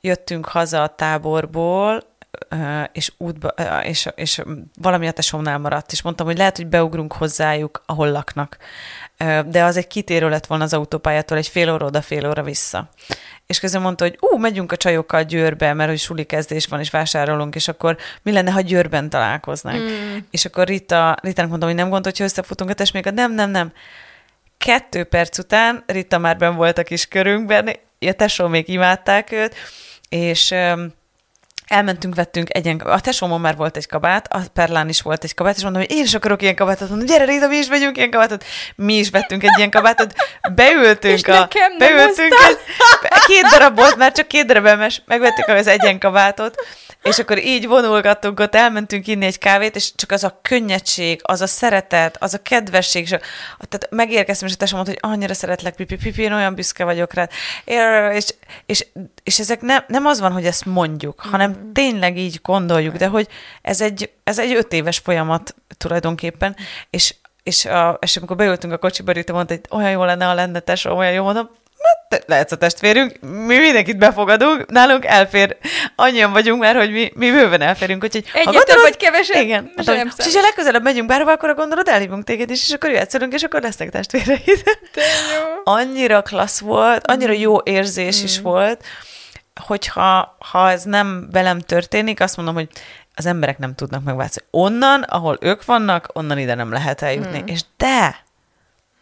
jöttünk 0.00 0.46
haza 0.46 0.82
a 0.82 0.94
táborból, 0.94 2.11
és 2.92 3.12
útba, 3.16 3.48
és, 3.82 4.08
és 4.14 4.42
valami 4.80 5.06
a 5.06 5.12
tesómnál 5.12 5.58
maradt, 5.58 5.92
és 5.92 6.02
mondtam, 6.02 6.26
hogy 6.26 6.36
lehet, 6.36 6.56
hogy 6.56 6.66
beugrunk 6.66 7.12
hozzájuk, 7.12 7.82
ahol 7.86 8.10
laknak. 8.10 8.56
De 9.46 9.64
az 9.64 9.76
egy 9.76 9.86
kitérő 9.86 10.28
lett 10.28 10.46
volna 10.46 10.64
az 10.64 10.74
autópályától, 10.74 11.36
egy 11.36 11.48
fél 11.48 11.72
óra 11.72 11.86
oda, 11.86 12.02
fél 12.02 12.28
óra 12.28 12.42
vissza. 12.42 12.88
És 13.46 13.60
közben 13.60 13.82
mondta, 13.82 14.04
hogy 14.04 14.18
ú, 14.20 14.38
megyünk 14.38 14.72
a 14.72 14.76
csajokkal 14.76 15.22
Győrbe, 15.22 15.72
mert 15.72 15.90
hogy 15.90 15.98
suli 15.98 16.24
kezdés 16.24 16.66
van, 16.66 16.80
és 16.80 16.90
vásárolunk, 16.90 17.54
és 17.54 17.68
akkor 17.68 17.96
mi 18.22 18.32
lenne, 18.32 18.50
ha 18.50 18.60
Győrben 18.60 19.10
találkoznánk. 19.10 19.82
Mm. 19.82 20.16
És 20.30 20.44
akkor 20.44 20.66
Rita, 20.66 21.16
Ritának 21.22 21.50
mondom, 21.50 21.68
hogy 21.68 21.78
nem 21.78 21.88
gondolt, 21.88 22.04
hogyha 22.04 22.24
összefutunk 22.24 22.70
a 22.70 22.74
testméket, 22.74 23.14
nem, 23.14 23.32
nem, 23.32 23.50
nem. 23.50 23.72
Kettő 24.58 25.04
perc 25.04 25.38
után 25.38 25.82
Rita 25.86 26.18
már 26.18 26.36
ben 26.36 26.54
volt 26.54 26.78
a 26.78 26.82
kis 26.82 27.06
körünkben, 27.08 27.68
a 28.00 28.12
tesó 28.12 28.48
még 28.48 28.68
imádták 28.68 29.32
őt, 29.32 29.54
és 30.08 30.54
elmentünk, 31.66 32.14
vettünk 32.14 32.54
egyen, 32.54 32.76
a 32.78 33.00
tesómon 33.00 33.40
már 33.40 33.56
volt 33.56 33.76
egy 33.76 33.86
kabát, 33.86 34.32
a 34.32 34.38
Perlán 34.52 34.88
is 34.88 35.02
volt 35.02 35.24
egy 35.24 35.34
kabát, 35.34 35.56
és 35.56 35.62
mondom, 35.62 35.82
hogy 35.82 35.90
én 35.90 36.02
is 36.02 36.14
akarok 36.14 36.42
ilyen 36.42 36.54
kabátot, 36.54 36.88
mondom, 36.88 37.06
gyere 37.06 37.24
Rita, 37.24 37.46
mi 37.46 37.56
is 37.56 37.68
vegyünk 37.68 37.96
ilyen 37.96 38.10
kabátot. 38.10 38.44
Mi 38.76 38.94
is 38.94 39.10
vettünk 39.10 39.42
egy 39.42 39.54
ilyen 39.56 39.70
kabátot, 39.70 40.14
beültünk 40.54 41.18
És 41.18 41.24
a... 41.24 41.38
nekem 41.38 41.78
beültünk 41.78 42.32
egy, 42.48 42.58
két 43.26 43.42
darab 43.42 43.76
volt, 43.76 43.96
már 43.96 44.12
csak 44.12 44.26
két 44.26 44.46
darab 44.46 44.66
elmes, 44.66 45.02
megvettük 45.06 45.48
az 45.48 45.66
egyen 45.66 45.98
kabátot, 45.98 46.54
és 47.02 47.18
akkor 47.18 47.38
így 47.38 47.66
vonulgattunk 47.66 48.40
ott, 48.40 48.54
elmentünk 48.54 49.06
inni 49.06 49.24
egy 49.24 49.38
kávét, 49.38 49.76
és 49.76 49.94
csak 49.94 50.10
az 50.10 50.24
a 50.24 50.38
könnyedség, 50.42 51.20
az 51.22 51.40
a 51.40 51.46
szeretet, 51.46 52.16
az 52.22 52.34
a 52.34 52.42
kedvesség, 52.42 53.02
és, 53.02 53.12
a, 53.12 53.20
tehát 53.58 53.88
megérkeztem, 53.90 54.48
és 54.48 54.54
a 54.54 54.56
tesóm 54.56 54.80
mondta, 54.80 54.98
hogy 55.00 55.12
annyira 55.12 55.34
szeretlek, 55.34 55.74
pipi, 55.74 55.96
pipi, 55.96 56.22
én 56.22 56.32
olyan 56.32 56.54
büszke 56.54 56.84
vagyok 56.84 57.14
rád. 57.14 57.30
És, 58.14 58.34
és, 58.66 58.86
és 59.22 59.38
ezek 59.38 59.60
nem, 59.60 59.84
nem 59.86 60.06
az 60.06 60.20
van, 60.20 60.32
hogy 60.32 60.46
ezt 60.46 60.64
mondjuk, 60.64 61.20
hanem 61.20 61.72
tényleg 61.72 62.18
így 62.18 62.40
gondoljuk, 62.42 62.96
de 62.96 63.06
hogy 63.06 63.28
ez 63.62 63.80
egy, 63.80 64.10
ez 64.24 64.38
egy 64.38 64.54
öt 64.54 64.72
éves 64.72 64.98
folyamat 64.98 65.54
tulajdonképpen, 65.78 66.56
és 66.90 67.14
és, 67.42 67.64
a, 67.64 67.98
és 68.00 68.16
amikor 68.16 68.36
beültünk 68.36 68.72
a 68.72 68.78
kocsiba, 68.78 69.12
Rita 69.12 69.32
mondta, 69.32 69.54
hogy 69.54 69.80
olyan 69.80 69.90
jó 69.90 70.04
lenne, 70.04 70.24
ha 70.24 70.34
lenne 70.34 70.60
tesó, 70.60 70.96
olyan 70.96 71.12
jó, 71.12 71.24
mondom, 71.24 71.50
"Hát, 71.82 72.08
te 72.08 72.22
lehetsz 72.26 72.52
a 72.52 72.56
testvérünk, 72.56 73.20
mi 73.20 73.58
mindenkit 73.58 73.98
befogadunk, 73.98 74.70
nálunk 74.70 75.04
elfér, 75.04 75.56
annyian 75.96 76.32
vagyunk 76.32 76.60
már, 76.60 76.76
hogy 76.76 76.90
mi, 76.90 77.12
mi 77.14 77.30
bőven 77.30 77.60
elférünk, 77.60 78.04
úgyhogy 78.04 78.24
Egyet 78.32 78.64
több 78.64 78.80
vagy 78.82 78.96
kevesebb, 78.96 79.42
igen, 79.42 79.70
mondtam, 79.74 79.96
nem 79.96 80.10
és 80.16 80.34
ha 80.34 80.40
legközelebb 80.40 80.82
megyünk 80.82 81.08
bárhova, 81.08 81.32
akkor 81.32 81.54
gondolod, 81.54 81.88
elhívunk 81.88 82.24
téged 82.24 82.50
is, 82.50 82.68
és 82.68 82.72
akkor 82.74 82.90
jöhetsz 82.90 83.14
és 83.30 83.42
akkor 83.42 83.62
lesznek 83.62 83.90
testvéreid. 83.90 84.62
De 84.94 85.02
jó. 85.02 85.74
annyira 85.74 86.22
klassz 86.22 86.60
volt, 86.60 87.06
annyira 87.06 87.32
jó 87.32 87.58
érzés 87.64 88.22
is 88.22 88.40
volt, 88.40 88.84
hogyha 89.66 90.36
ha 90.50 90.70
ez 90.70 90.82
nem 90.82 91.28
velem 91.30 91.60
történik, 91.60 92.20
azt 92.20 92.36
mondom, 92.36 92.54
hogy 92.54 92.68
az 93.14 93.26
emberek 93.26 93.58
nem 93.58 93.74
tudnak 93.74 94.04
megváltozni. 94.04 94.42
Onnan, 94.50 95.02
ahol 95.02 95.38
ők 95.40 95.64
vannak, 95.64 96.08
onnan 96.12 96.38
ide 96.38 96.54
nem 96.54 96.72
lehet 96.72 97.02
eljutni. 97.02 97.38
Mm. 97.42 97.46
És 97.46 97.60
de, 97.76 98.24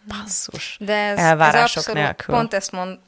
basszus, 0.08 0.76
De 0.80 0.94
ez, 0.94 1.18
elvárások 1.18 1.62
ez 1.62 1.76
abszolút, 1.76 2.02
nélkül. 2.02 2.34
pont 2.34 2.54
ezt 2.54 2.72
mond, 2.72 2.98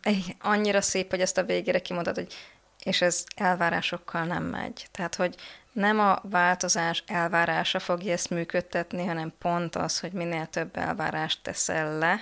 annyira 0.40 0.81
szép, 0.81 1.11
hogy 1.11 1.20
ezt 1.20 1.38
a 1.38 1.44
végére 1.44 1.78
kimondod, 1.78 2.14
hogy 2.14 2.35
és 2.83 3.00
ez 3.00 3.24
elvárásokkal 3.37 4.24
nem 4.24 4.42
megy. 4.42 4.87
Tehát, 4.90 5.14
hogy 5.14 5.35
nem 5.72 6.00
a 6.00 6.20
változás 6.22 7.05
elvárása 7.07 7.78
fogja 7.78 8.12
ezt 8.12 8.31
működtetni, 8.31 9.07
hanem 9.07 9.33
pont 9.38 9.76
az, 9.76 10.00
hogy 10.00 10.12
minél 10.12 10.46
több 10.46 10.76
elvárást 10.76 11.42
teszel 11.42 11.98
le, 11.98 12.20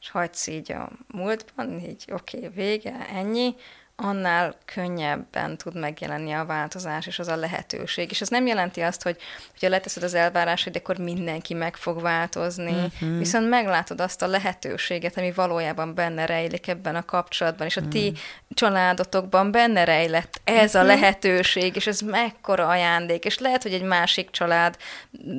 és 0.00 0.10
hagysz 0.10 0.46
így 0.46 0.72
a 0.72 0.90
múltban, 1.06 1.80
így 1.80 2.04
oké, 2.12 2.36
okay, 2.36 2.48
vége, 2.48 3.06
ennyi, 3.14 3.54
annál 3.96 4.54
könnyebben 4.64 5.56
tud 5.56 5.78
megjelenni 5.78 6.32
a 6.32 6.44
változás 6.44 7.06
és 7.06 7.18
az 7.18 7.28
a 7.28 7.36
lehetőség. 7.36 8.10
És 8.10 8.20
ez 8.20 8.28
nem 8.28 8.46
jelenti 8.46 8.80
azt, 8.80 9.02
hogy 9.02 9.16
ha 9.60 9.68
leteszed 9.68 10.02
az 10.02 10.14
elvárásod, 10.14 10.76
akkor 10.76 10.98
mindenki 10.98 11.54
meg 11.54 11.76
fog 11.76 12.00
változni, 12.00 12.70
uh-huh. 12.70 13.18
viszont 13.18 13.48
meglátod 13.48 14.00
azt 14.00 14.22
a 14.22 14.26
lehetőséget, 14.26 15.16
ami 15.16 15.32
valójában 15.32 15.94
benne 15.94 16.26
rejlik 16.26 16.68
ebben 16.68 16.96
a 16.96 17.04
kapcsolatban, 17.04 17.66
és 17.66 17.76
a 17.76 17.88
ti 17.88 18.08
uh-huh. 18.08 18.18
családotokban 18.54 19.50
benne 19.50 19.84
rejlett 19.84 20.40
ez 20.44 20.74
a 20.74 20.82
lehetőség, 20.82 21.76
és 21.76 21.86
ez 21.86 22.00
mekkora 22.00 22.68
ajándék, 22.68 23.24
és 23.24 23.38
lehet, 23.38 23.62
hogy 23.62 23.72
egy 23.72 23.82
másik 23.82 24.30
család, 24.30 24.76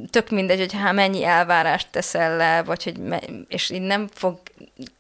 tök 0.10 0.30
mindegy, 0.30 0.60
hogy 0.60 0.74
hát 0.74 0.94
mennyi 0.94 1.24
elvárást 1.24 1.88
teszel 1.92 2.38
le, 2.38 2.64
vagy 2.64 2.84
hogy 2.84 2.98
me- 2.98 3.30
és 3.48 3.70
így 3.70 3.82
nem 3.82 4.08
fog 4.14 4.40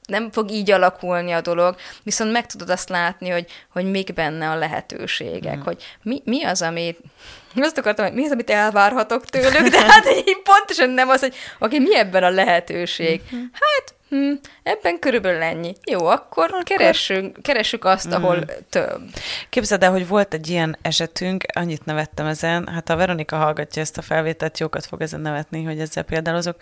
nem 0.08 0.32
fog 0.32 0.52
így 0.52 0.72
alakulni 0.72 1.32
a 1.32 1.42
dolog, 1.42 1.76
viszont 2.04 2.32
meg 2.32 2.46
tudod 2.46 2.70
azt 2.70 2.90
látni, 2.90 3.30
hogy, 3.30 3.46
hogy 3.70 3.86
mik 3.86 4.14
benne 4.14 4.50
a 4.50 4.56
lehetőségek, 4.56 5.58
mm. 5.58 5.62
hogy 5.62 5.84
mi, 6.02 6.22
mi 6.26 6.44
az, 6.44 6.62
amit 6.62 7.00
azt 7.56 7.78
akartam, 7.78 8.06
hogy 8.06 8.14
mi 8.14 8.26
az, 8.26 8.32
amit 8.32 8.50
elvárhatok 8.50 9.26
tőlük, 9.26 9.68
de 9.68 9.82
hát 9.86 10.06
így 10.28 10.38
pontosan 10.44 10.90
nem 10.90 11.10
az, 11.10 11.20
hogy 11.20 11.36
oké, 11.60 11.76
okay, 11.76 11.88
mi 11.88 11.98
ebben 11.98 12.24
a 12.24 12.30
lehetőség? 12.30 13.22
Mm-hmm. 13.36 13.46
Hát, 13.52 13.96
hm, 14.10 14.34
ebben 14.64 15.00
körülbelül 15.00 15.42
ennyi. 15.42 15.76
Jó, 15.92 16.06
akkor, 16.06 16.50
akkor... 16.50 16.64
Keressünk, 16.64 17.38
keressük 17.42 17.86
azt, 17.86 18.08
mm. 18.08 18.12
ahol 18.12 18.46
több. 18.70 19.02
Képzeld 19.50 19.84
el, 19.84 19.92
hogy 19.92 20.08
volt 20.08 20.34
egy 20.34 20.50
ilyen 20.50 20.78
esetünk, 20.82 21.44
annyit 21.54 21.86
nevettem 21.86 22.26
ezen, 22.26 22.68
hát 22.68 22.90
a 22.90 22.96
Veronika 22.96 23.36
hallgatja 23.36 23.82
ezt 23.82 23.98
a 23.98 24.02
felvételt, 24.02 24.60
jókat 24.60 24.86
fog 24.86 25.02
ezen 25.02 25.22
nevetni, 25.22 25.64
hogy 25.64 25.80
ezzel 25.80 26.04
példálozok 26.04 26.56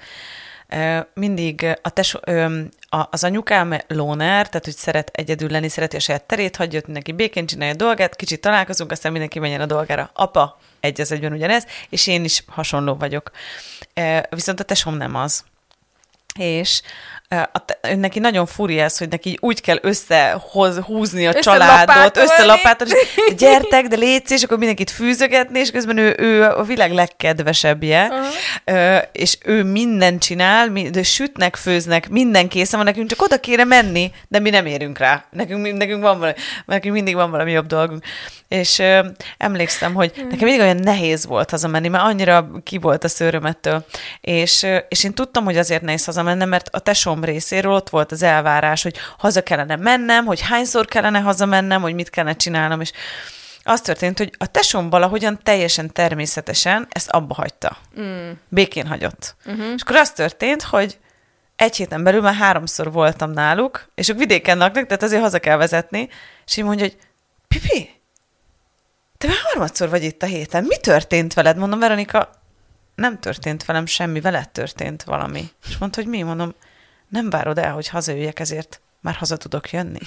mindig 1.14 1.78
a 1.82 1.90
tes, 1.90 2.18
az 2.90 3.24
anyukám 3.24 3.78
lóner, 3.88 4.48
tehát 4.48 4.66
hogy 4.66 4.76
szeret 4.76 5.10
egyedül 5.14 5.50
lenni, 5.50 5.70
szereti 5.70 5.96
a 5.96 6.00
saját 6.00 6.24
terét, 6.24 6.56
hagyja 6.56 6.80
ott 6.80 6.86
mindenki 6.86 7.12
békén 7.12 7.46
csinálja 7.46 7.74
a 7.74 7.78
dolgát, 7.78 8.16
kicsit 8.16 8.42
találkozunk, 8.42 8.92
aztán 8.92 9.12
mindenki 9.12 9.40
menjen 9.40 9.62
a 9.62 9.66
dolgára. 9.66 10.10
Apa, 10.14 10.60
egy 10.80 11.02
az 11.02 11.12
egyben 11.12 11.34
ugyanez, 11.34 11.66
és 11.90 12.08
én 12.08 12.24
is 12.24 12.44
hasonló 12.48 12.96
vagyok. 12.96 13.32
Viszont 14.30 14.60
a 14.60 14.64
tesom 14.64 14.98
nem 14.98 15.16
az. 15.16 15.44
És 16.40 16.82
a, 17.36 17.64
neki 17.96 18.20
nagyon 18.20 18.46
furi 18.46 18.80
ez, 18.80 18.98
hogy 18.98 19.10
neki 19.10 19.38
úgy 19.40 19.62
kell 19.62 19.78
összehúzni 19.82 21.28
a 21.28 21.34
családot, 21.34 22.18
összelapátolni, 22.18 22.94
és 23.28 23.36
gyertek, 23.44 23.88
de 23.88 23.96
létsz, 23.96 24.32
és 24.32 24.44
akkor 24.44 24.58
mindenkit 24.58 24.90
fűzögetni, 24.90 25.60
és 25.60 25.72
közben 25.72 25.98
ő, 25.98 26.16
ő 26.18 26.44
a 26.44 26.64
világ 26.64 26.92
legkedvesebbje, 26.92 28.08
uh-huh. 28.08 29.02
és 29.12 29.38
ő 29.46 29.64
mindent 29.64 30.22
csinál, 30.22 30.70
de 30.92 31.04
sütnek, 31.04 31.56
főznek, 31.56 32.10
minden 32.10 32.48
készen 32.48 32.80
van 32.80 32.88
nekünk, 32.88 33.10
csak 33.10 33.22
oda 33.22 33.40
kéne 33.40 33.64
menni, 33.64 34.12
de 34.28 34.40
mi 34.40 34.50
nem 34.50 34.66
érünk 34.66 34.98
rá. 34.98 35.26
Nekünk, 35.30 35.78
nekünk 35.78 36.02
van 36.02 36.20
valami, 36.20 36.38
nekünk 36.66 36.94
mindig 36.94 37.16
van 37.16 37.32
valami 37.32 37.52
jobb 37.52 37.68
dolgunk. 37.68 38.04
És 38.48 38.80
ö, 38.80 39.00
emlékszem, 39.38 39.94
hogy 39.94 40.12
nekem 40.16 40.48
mindig 40.48 40.60
olyan 40.60 40.78
nehéz 40.78 41.26
volt 41.26 41.50
hazamenni, 41.50 41.88
mert 41.88 42.04
annyira 42.04 42.50
ki 42.64 42.78
volt 42.78 43.04
a 43.04 43.08
szőrömettől. 43.08 43.86
És, 44.22 44.68
és 44.88 45.04
én 45.04 45.14
tudtam, 45.14 45.44
hogy 45.44 45.58
azért 45.58 45.82
nehéz 45.82 46.06
hazamennem, 46.06 46.50
mert 46.50 46.68
a 46.72 46.80
tesom 46.80 47.21
részéről 47.24 47.74
ott 47.74 47.90
volt 47.90 48.12
az 48.12 48.24
elvárás, 48.24 48.84
hogy 48.84 48.98
haza 49.18 49.44
kellene 49.44 49.76
mennem, 49.76 50.26
hogy 50.26 50.42
hányszor 50.42 50.86
kellene 50.86 51.20
hazamennem, 51.20 51.82
hogy 51.82 51.94
mit 51.94 52.10
kellene 52.10 52.36
csinálnom, 52.36 52.82
és 52.82 52.92
az 53.64 53.82
történt, 53.82 54.18
hogy 54.18 54.34
a 54.38 54.46
tesom 54.46 54.90
valahogyan 54.90 55.40
teljesen 55.44 55.94
természetesen 55.94 56.88
ezt 56.90 57.10
abba 57.10 57.34
hagyta. 57.34 57.78
Mm. 58.00 58.32
Békén 58.50 58.88
hagyott. 58.88 59.36
Uh-huh. 59.46 59.74
És 59.76 59.82
akkor 59.82 59.96
az 59.96 60.12
történt, 60.12 60.62
hogy 60.62 60.98
egy 61.56 61.76
héten 61.76 62.04
belül 62.04 62.22
már 62.22 62.36
háromszor 62.36 62.92
voltam 62.92 63.32
náluk, 63.32 63.90
és 63.96 64.10
ők 64.10 64.18
vidéken 64.18 64.58
laknak, 64.58 64.86
tehát 64.86 65.04
azért 65.04 65.22
haza 65.22 65.40
kell 65.40 65.58
vezetni, 65.58 66.10
és 66.46 66.58
így 66.58 66.64
mondja, 66.64 66.86
hogy 66.86 66.98
Pipi, 67.48 67.90
te 69.18 69.28
már 69.28 69.38
harmadszor 69.44 69.90
vagy 69.90 70.04
itt 70.04 70.24
a 70.24 70.26
héten, 70.26 70.64
mi 70.64 70.78
történt 70.78 71.34
veled? 71.34 71.58
Mondom, 71.58 71.80
Veronika, 71.80 72.30
nem 72.96 73.20
történt 73.20 73.66
velem 73.66 73.86
semmi, 73.86 74.22
veled 74.22 74.50
történt 74.50 75.04
valami. 75.04 75.50
És 75.68 75.78
mondta, 75.78 76.02
hogy 76.02 76.10
mi? 76.10 76.22
Mondom, 76.22 76.54
nem 77.12 77.30
várod 77.30 77.58
el, 77.58 77.74
hogy 77.74 77.88
hazajöjjek, 77.88 78.40
ezért 78.40 78.82
már 79.02 79.16
haza 79.16 79.38
tudok 79.38 79.72
jönni. 79.72 80.00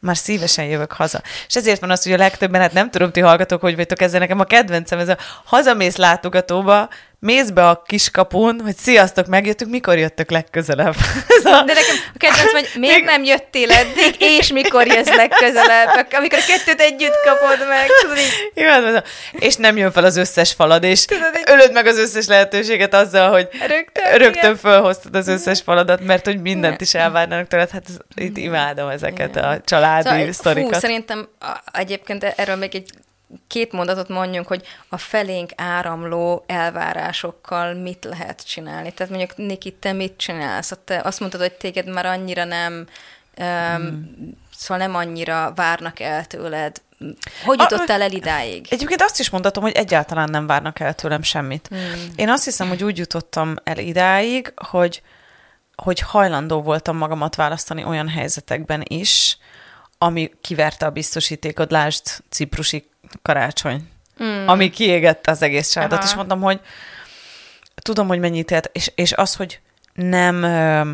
Már 0.00 0.16
szívesen 0.16 0.64
jövök 0.64 0.92
haza. 0.92 1.22
És 1.46 1.56
ezért 1.56 1.80
van 1.80 1.90
az, 1.90 2.02
hogy 2.02 2.12
a 2.12 2.16
legtöbben, 2.16 2.60
hát 2.60 2.72
nem 2.72 2.90
tudom, 2.90 3.12
ti 3.12 3.20
hallgatok, 3.20 3.60
hogy 3.60 3.76
vagytok 3.76 4.00
ezzel, 4.00 4.20
nekem 4.20 4.40
a 4.40 4.44
kedvencem, 4.44 4.98
ez 4.98 5.08
a 5.08 5.18
hazamész 5.44 5.96
látogatóba, 5.96 6.88
mész 7.20 7.50
be 7.50 7.68
a 7.68 7.82
kiskapun, 7.86 8.60
hogy 8.60 8.76
sziasztok, 8.76 9.26
megjöttünk, 9.26 9.70
mikor 9.70 9.98
jöttök 9.98 10.30
legközelebb? 10.30 10.94
a... 11.44 11.62
De 11.62 11.72
nekem 11.72 11.96
a 12.14 12.18
kedvenc, 12.18 12.50
hogy 12.50 12.68
miért 12.74 12.96
Még... 12.96 13.04
nem 13.04 13.24
jöttél 13.24 13.70
eddig, 13.70 14.14
és 14.18 14.52
mikor 14.52 14.86
jössz 14.86 15.14
legközelebb, 15.14 16.06
amikor 16.10 16.38
a 16.38 16.46
kettőt 16.46 16.80
együtt 16.80 17.20
kapod 17.24 17.68
meg. 17.68 17.86
Tudod, 18.00 18.16
így... 18.16 18.50
Jó, 18.54 18.68
és 19.32 19.56
nem 19.56 19.76
jön 19.76 19.92
fel 19.92 20.04
az 20.04 20.16
összes 20.16 20.52
falad, 20.52 20.84
és 20.84 21.04
tudod, 21.04 21.34
így... 21.36 21.42
ölöd 21.46 21.72
meg 21.72 21.86
az 21.86 21.98
összes 21.98 22.26
lehetőséget 22.26 22.94
azzal, 22.94 23.30
hogy 23.30 23.48
rögtön, 23.66 24.18
rögtön 24.18 24.56
fölhoztad 24.56 25.14
az 25.14 25.28
összes 25.28 25.60
faladat, 25.60 26.00
mert 26.04 26.24
hogy 26.24 26.40
mindent 26.40 26.80
is 26.80 26.94
elvárnának 26.94 27.48
tőled. 27.48 27.70
Hát 27.70 27.84
itt 28.14 28.36
imádom 28.36 28.88
ezeket 28.88 29.28
igen. 29.28 29.44
a 29.44 29.60
családi 29.64 30.08
szóval, 30.08 30.32
sztorikat. 30.32 30.74
Fú, 30.74 30.78
szerintem 30.78 31.28
egyébként 31.72 32.24
erről 32.24 32.56
még 32.56 32.74
egy 32.74 32.90
két 33.46 33.72
mondatot 33.72 34.08
mondjunk, 34.08 34.46
hogy 34.46 34.66
a 34.88 34.98
felénk 34.98 35.52
áramló 35.56 36.44
elvárásokkal 36.46 37.74
mit 37.74 38.04
lehet 38.04 38.46
csinálni. 38.46 38.92
Tehát 38.92 39.12
mondjuk, 39.12 39.36
Niki, 39.36 39.72
te 39.72 39.92
mit 39.92 40.16
csinálsz? 40.16 40.72
Te 40.84 41.00
azt 41.04 41.20
mondtad, 41.20 41.40
hogy 41.40 41.52
téged 41.52 41.88
már 41.88 42.06
annyira 42.06 42.44
nem, 42.44 42.86
um, 43.38 44.14
szóval 44.56 44.86
nem 44.86 44.94
annyira 44.94 45.52
várnak 45.54 46.00
el 46.00 46.26
tőled. 46.26 46.82
Hogy 47.44 47.60
jutottál 47.60 48.02
el 48.02 48.12
idáig? 48.12 48.66
Egyébként 48.70 49.02
azt 49.02 49.20
is 49.20 49.30
mondhatom, 49.30 49.62
hogy 49.62 49.72
egyáltalán 49.72 50.30
nem 50.30 50.46
várnak 50.46 50.80
el 50.80 50.94
tőlem 50.94 51.22
semmit. 51.22 51.66
Hmm. 51.68 52.06
Én 52.16 52.28
azt 52.28 52.44
hiszem, 52.44 52.68
hogy 52.68 52.84
úgy 52.84 52.98
jutottam 52.98 53.54
el 53.64 53.78
idáig, 53.78 54.52
hogy, 54.56 55.02
hogy 55.76 56.00
hajlandó 56.00 56.62
voltam 56.62 56.96
magamat 56.96 57.34
választani 57.34 57.84
olyan 57.84 58.08
helyzetekben 58.08 58.82
is, 58.84 59.38
ami 59.98 60.30
kiverte 60.40 60.86
a 60.86 60.90
biztosítékot, 60.90 61.70
lásd 61.70 62.02
ciprusi 62.28 62.88
karácsony, 63.22 63.88
mm. 64.22 64.46
ami 64.46 64.70
kiégette 64.70 65.30
az 65.30 65.42
egész 65.42 65.70
családot, 65.70 66.02
és 66.02 66.14
mondtam, 66.14 66.40
hogy 66.40 66.60
tudom, 67.74 68.08
hogy 68.08 68.18
mennyit 68.18 68.50
élt, 68.50 68.70
és, 68.72 68.92
és 68.94 69.12
az, 69.12 69.34
hogy 69.34 69.60
nem 69.94 70.42
ö, 70.42 70.92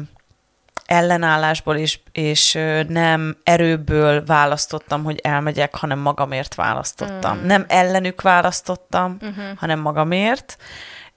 ellenállásból 0.87 1.77
és, 1.77 1.99
és 2.13 2.55
ö, 2.55 2.83
nem 2.83 3.37
erőből 3.43 4.25
választottam, 4.25 5.05
hogy 5.05 5.19
elmegyek, 5.23 5.75
hanem 5.75 5.99
magamért 5.99 6.55
választottam. 6.55 7.39
Mm. 7.39 7.47
Nem 7.47 7.65
ellenük 7.69 8.23
választottam, 8.23 9.17
mm-hmm. 9.25 9.53
hanem 9.57 9.81
magamért, 9.81 10.57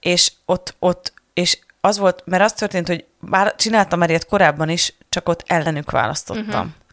és 0.00 0.32
ott, 0.44 0.74
ott, 0.78 1.12
és 1.34 1.58
az 1.80 1.98
volt, 1.98 2.22
mert 2.26 2.42
az 2.42 2.52
történt, 2.52 2.86
hogy 2.86 3.04
bár 3.20 3.54
csináltam 3.54 3.98
már 3.98 4.08
ilyet 4.08 4.26
korábban 4.26 4.68
is, 4.68 4.94
csak 5.08 5.28
ott 5.28 5.44
ellenük 5.46 5.90
választottam. 5.90 6.60
Mm-hmm 6.60 6.86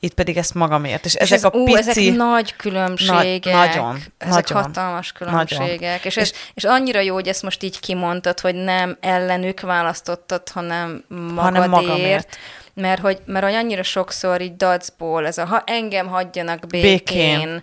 itt 0.00 0.14
pedig 0.14 0.36
ezt 0.36 0.54
magamért. 0.54 1.04
És, 1.04 1.14
és 1.14 1.20
ezek 1.20 1.38
ez, 1.38 1.44
a 1.44 1.50
pici... 1.50 1.70
Ú, 1.72 1.76
ezek 1.76 2.16
nagy 2.16 2.56
különbségek. 2.56 3.44
Nagy, 3.54 3.68
nagyon. 3.68 4.02
Ezek 4.18 4.48
nagyon, 4.48 4.62
hatalmas 4.62 5.12
különbségek. 5.12 5.80
Nagyon. 5.80 5.98
És, 6.02 6.16
ez, 6.16 6.32
és 6.54 6.64
annyira 6.64 7.00
jó, 7.00 7.14
hogy 7.14 7.28
ezt 7.28 7.42
most 7.42 7.62
így 7.62 7.80
kimondtad, 7.80 8.40
hogy 8.40 8.54
nem 8.54 8.96
ellenük 9.00 9.60
választottad, 9.60 10.48
hanem 10.48 11.04
magadért. 11.08 11.40
Hanem 11.40 11.70
magamért. 11.70 12.38
Mert 12.74 13.00
hogy, 13.00 13.18
mert 13.26 13.44
hogy 13.44 13.54
annyira 13.54 13.82
sokszor 13.82 14.40
így 14.40 14.56
dacból, 14.56 15.26
ez 15.26 15.38
a 15.38 15.44
ha 15.44 15.62
engem 15.66 16.06
hagyjanak 16.06 16.66
békén, 16.66 16.92
békén. 17.38 17.62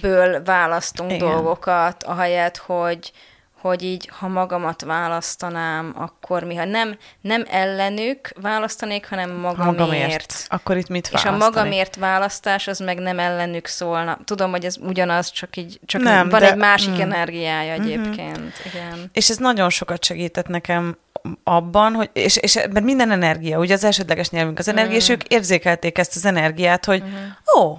ből 0.00 0.42
választunk 0.42 1.12
Igen. 1.12 1.28
dolgokat, 1.28 2.02
ahelyett, 2.02 2.56
hogy, 2.56 3.12
hogy 3.60 3.82
így, 3.82 4.10
ha 4.18 4.28
magamat 4.28 4.82
választanám, 4.82 5.92
akkor 5.96 6.44
mi, 6.44 6.54
ha 6.54 6.64
nem, 6.64 6.96
nem 7.20 7.44
ellenük 7.50 8.32
választanék, 8.40 9.08
hanem 9.08 9.30
magamért. 9.30 9.78
magamért. 9.78 10.46
Akkor 10.48 10.76
itt 10.76 10.88
mit 10.88 11.10
És 11.12 11.24
a 11.24 11.36
magamért 11.36 11.96
választás, 11.96 12.66
az 12.66 12.78
meg 12.78 12.98
nem 12.98 13.18
ellenük 13.18 13.66
szólna. 13.66 14.18
Tudom, 14.24 14.50
hogy 14.50 14.64
ez 14.64 14.76
ugyanaz, 14.76 15.30
csak 15.30 15.56
így, 15.56 15.80
csak 15.86 16.02
nem, 16.02 16.28
van 16.28 16.40
de, 16.40 16.50
egy 16.50 16.56
másik 16.56 16.96
mm. 16.96 17.00
energiája 17.00 17.72
mhm. 17.76 17.82
egyébként. 17.82 18.38
Mm-hmm. 18.38 18.48
Igen. 18.64 19.10
És 19.12 19.30
ez 19.30 19.36
nagyon 19.36 19.70
sokat 19.70 20.04
segített 20.04 20.48
nekem 20.48 20.96
abban, 21.44 21.92
hogy, 21.92 22.10
és, 22.12 22.36
és 22.36 22.54
mert 22.54 22.82
minden 22.84 23.10
energia, 23.10 23.58
ugye 23.58 23.74
az 23.74 23.84
elsődleges 23.84 24.30
nyelvünk 24.30 24.58
az 24.58 24.68
energia, 24.68 24.94
mm. 24.94 24.98
és 24.98 25.08
ők 25.08 25.22
érzékelték 25.22 25.98
ezt 25.98 26.16
az 26.16 26.24
energiát, 26.24 26.84
hogy 26.84 27.02
mm. 27.02 27.60
ó, 27.60 27.78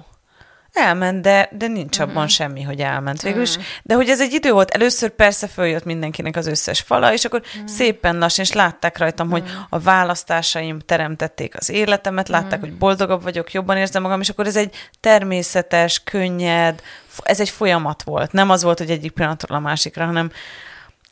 Elment, 0.72 1.22
de, 1.22 1.48
de 1.52 1.66
nincs 1.66 1.98
abban 1.98 2.14
uh-huh. 2.14 2.28
semmi, 2.28 2.62
hogy 2.62 2.80
elment 2.80 3.22
végül 3.22 3.42
is. 3.42 3.50
Uh-huh. 3.50 3.64
De 3.82 3.94
hogy 3.94 4.08
ez 4.08 4.20
egy 4.20 4.32
idő 4.32 4.52
volt, 4.52 4.70
először 4.70 5.10
persze 5.10 5.46
följött 5.46 5.84
mindenkinek 5.84 6.36
az 6.36 6.46
összes 6.46 6.80
fala, 6.80 7.12
és 7.12 7.24
akkor 7.24 7.42
uh-huh. 7.44 7.68
szépen 7.68 8.18
lassan, 8.18 8.44
és 8.44 8.52
látták 8.52 8.98
rajtam, 8.98 9.30
uh-huh. 9.30 9.42
hogy 9.42 9.56
a 9.68 9.78
választásaim 9.78 10.78
teremtették 10.78 11.56
az 11.56 11.70
életemet, 11.70 12.28
látták, 12.28 12.52
uh-huh. 12.52 12.68
hogy 12.68 12.78
boldogabb 12.78 13.22
vagyok, 13.22 13.52
jobban 13.52 13.76
érzem 13.76 14.02
magam, 14.02 14.20
és 14.20 14.28
akkor 14.28 14.46
ez 14.46 14.56
egy 14.56 14.74
természetes, 15.00 16.02
könnyed, 16.04 16.82
ez 17.22 17.40
egy 17.40 17.50
folyamat 17.50 18.02
volt. 18.02 18.32
Nem 18.32 18.50
az 18.50 18.62
volt, 18.62 18.78
hogy 18.78 18.90
egyik 18.90 19.12
pillanatról 19.12 19.58
a 19.58 19.60
másikra, 19.60 20.04
hanem 20.04 20.30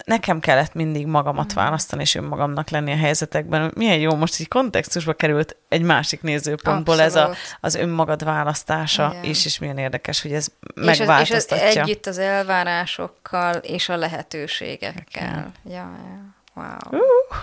nekem 0.04 0.40
kellett 0.40 0.74
mindig 0.74 1.06
magamat 1.06 1.52
választani, 1.52 2.02
és 2.02 2.14
önmagamnak 2.14 2.68
lenni 2.70 2.92
a 2.92 2.96
helyzetekben. 2.96 3.72
Milyen 3.76 3.98
jó, 3.98 4.14
most 4.14 4.40
így 4.40 4.48
kontextusba 4.48 5.12
került 5.12 5.56
egy 5.68 5.82
másik 5.82 6.22
nézőpontból 6.22 7.00
Abszolút. 7.00 7.16
ez 7.16 7.30
a, 7.30 7.56
az 7.60 7.74
önmagad 7.74 8.24
választása 8.24 9.08
Igen. 9.18 9.24
is, 9.30 9.44
és 9.44 9.58
milyen 9.58 9.78
érdekes, 9.78 10.22
hogy 10.22 10.32
ez 10.32 10.46
És 10.74 10.82
az, 10.82 10.84
és 10.84 10.90
az 10.90 10.98
megváltoztatja. 10.98 11.82
együtt 11.82 12.06
az 12.06 12.18
elvárásokkal 12.18 13.54
és 13.54 13.88
a 13.88 13.96
lehetőségekkel. 13.96 15.52
Ja, 15.64 15.72
ja. 15.74 16.38
Wow. 16.54 16.92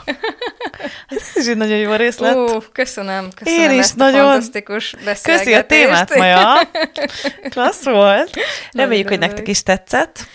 Ez 1.07 1.31
is 1.35 1.47
egy 1.47 1.57
nagyon 1.57 1.77
jó 1.77 1.93
részlet. 1.95 2.35
Ó, 2.35 2.59
köszönöm, 2.71 3.29
köszönöm 3.35 3.71
Én 3.71 3.71
is 3.71 3.79
ezt 3.79 3.95
nagyon- 3.95 4.19
a 4.19 4.23
fantasztikus 4.31 4.95
beszélgetést. 5.05 5.23
Köszi 5.37 5.53
a 5.53 5.65
témát, 5.65 6.15
Maja. 6.15 6.59
Klassz 7.49 7.83
volt. 7.85 8.29
Reméljük, 8.71 9.07
hogy 9.07 9.19
nektek 9.19 9.47
is 9.47 9.63
tetszett. 9.63 10.25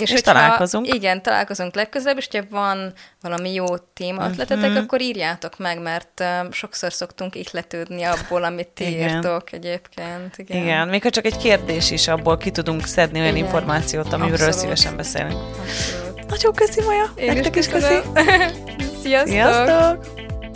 És 0.00 0.20
találkozunk. 0.20 0.94
Igen, 0.94 1.22
találkozunk 1.22 1.74
legközelebb, 1.74 2.16
és 2.18 2.28
ha 2.32 2.38
van 2.50 2.92
valami 3.20 3.52
jó 3.52 3.64
téma 3.76 4.28
ötletetek, 4.28 4.70
Mhm. 4.70 4.78
akkor 4.78 5.00
írjátok 5.00 5.58
meg, 5.58 5.80
mert 5.82 6.22
um, 6.42 6.52
sokszor 6.52 6.92
szoktunk 6.92 7.34
ihletődni 7.34 8.02
abból, 8.02 8.44
amit 8.44 8.68
ti 8.68 8.90
Igen. 8.90 9.08
írtok 9.08 9.52
egyébként. 9.52 10.36
Igen. 10.38 10.62
Igen, 10.62 10.88
még 10.88 11.02
ha 11.02 11.10
csak 11.10 11.24
egy 11.24 11.36
kérdés 11.36 11.90
is, 11.90 12.08
abból 12.08 12.36
ki 12.36 12.50
tudunk 12.50 12.84
szedni 12.86 13.20
olyan 13.20 13.34
Igen. 13.34 13.46
információt, 13.46 14.12
amiről 14.12 14.32
Abszolút. 14.32 14.54
szívesen 14.54 14.96
beszélünk. 14.96 15.32
Abszolút. 15.60 16.28
Nagyon 16.28 16.52
köszi, 16.54 16.80
Maja. 16.82 17.12
Én 17.16 17.32
Nektek 17.32 17.56
is 17.56 17.68
köszi. 17.68 17.94
Sziasztok! 19.02 19.28
Sziasztok! 19.28 20.06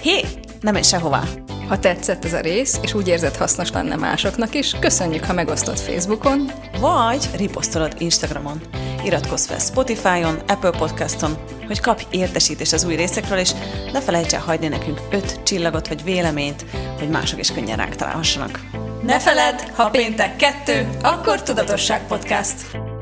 Hé, 0.02 0.24
nem 0.60 0.72
menj 0.72 0.84
sehová. 0.84 1.22
Ha 1.68 1.78
tetszett 1.78 2.24
ez 2.24 2.32
a 2.32 2.40
rész, 2.40 2.78
és 2.82 2.94
úgy 2.94 3.08
érzed 3.08 3.36
hasznos 3.36 3.70
lenne 3.70 3.96
másoknak 3.96 4.54
is, 4.54 4.76
köszönjük, 4.80 5.24
ha 5.24 5.32
megosztod 5.32 5.78
Facebookon, 5.78 6.50
Vagy 6.80 7.28
riposztolod 7.36 7.94
Instagramon. 7.98 8.60
Iratkozz 9.04 9.46
fel 9.46 9.58
Spotify-on, 9.58 10.38
Apple 10.46 10.70
Podcaston, 10.70 11.36
hogy 11.66 11.80
kapj 11.80 12.04
értesítést 12.10 12.72
az 12.72 12.84
új 12.84 12.94
részekről, 12.94 13.38
és 13.38 13.50
ne 13.92 14.00
felejts 14.00 14.34
el 14.34 14.40
hagyni 14.40 14.68
nekünk 14.68 15.00
öt 15.10 15.42
csillagot 15.42 15.88
vagy 15.88 16.04
véleményt, 16.04 16.64
hogy 16.98 17.08
mások 17.08 17.38
is 17.38 17.52
könnyen 17.52 17.76
ránk 17.76 17.94
találhassanak. 17.94 18.60
Ne 19.02 19.20
feledd, 19.20 19.58
ha 19.74 19.90
péntek 19.90 20.36
kettő, 20.36 20.88
akkor 21.02 21.42
Tudatosság 21.42 22.06
Podcast. 22.06 22.93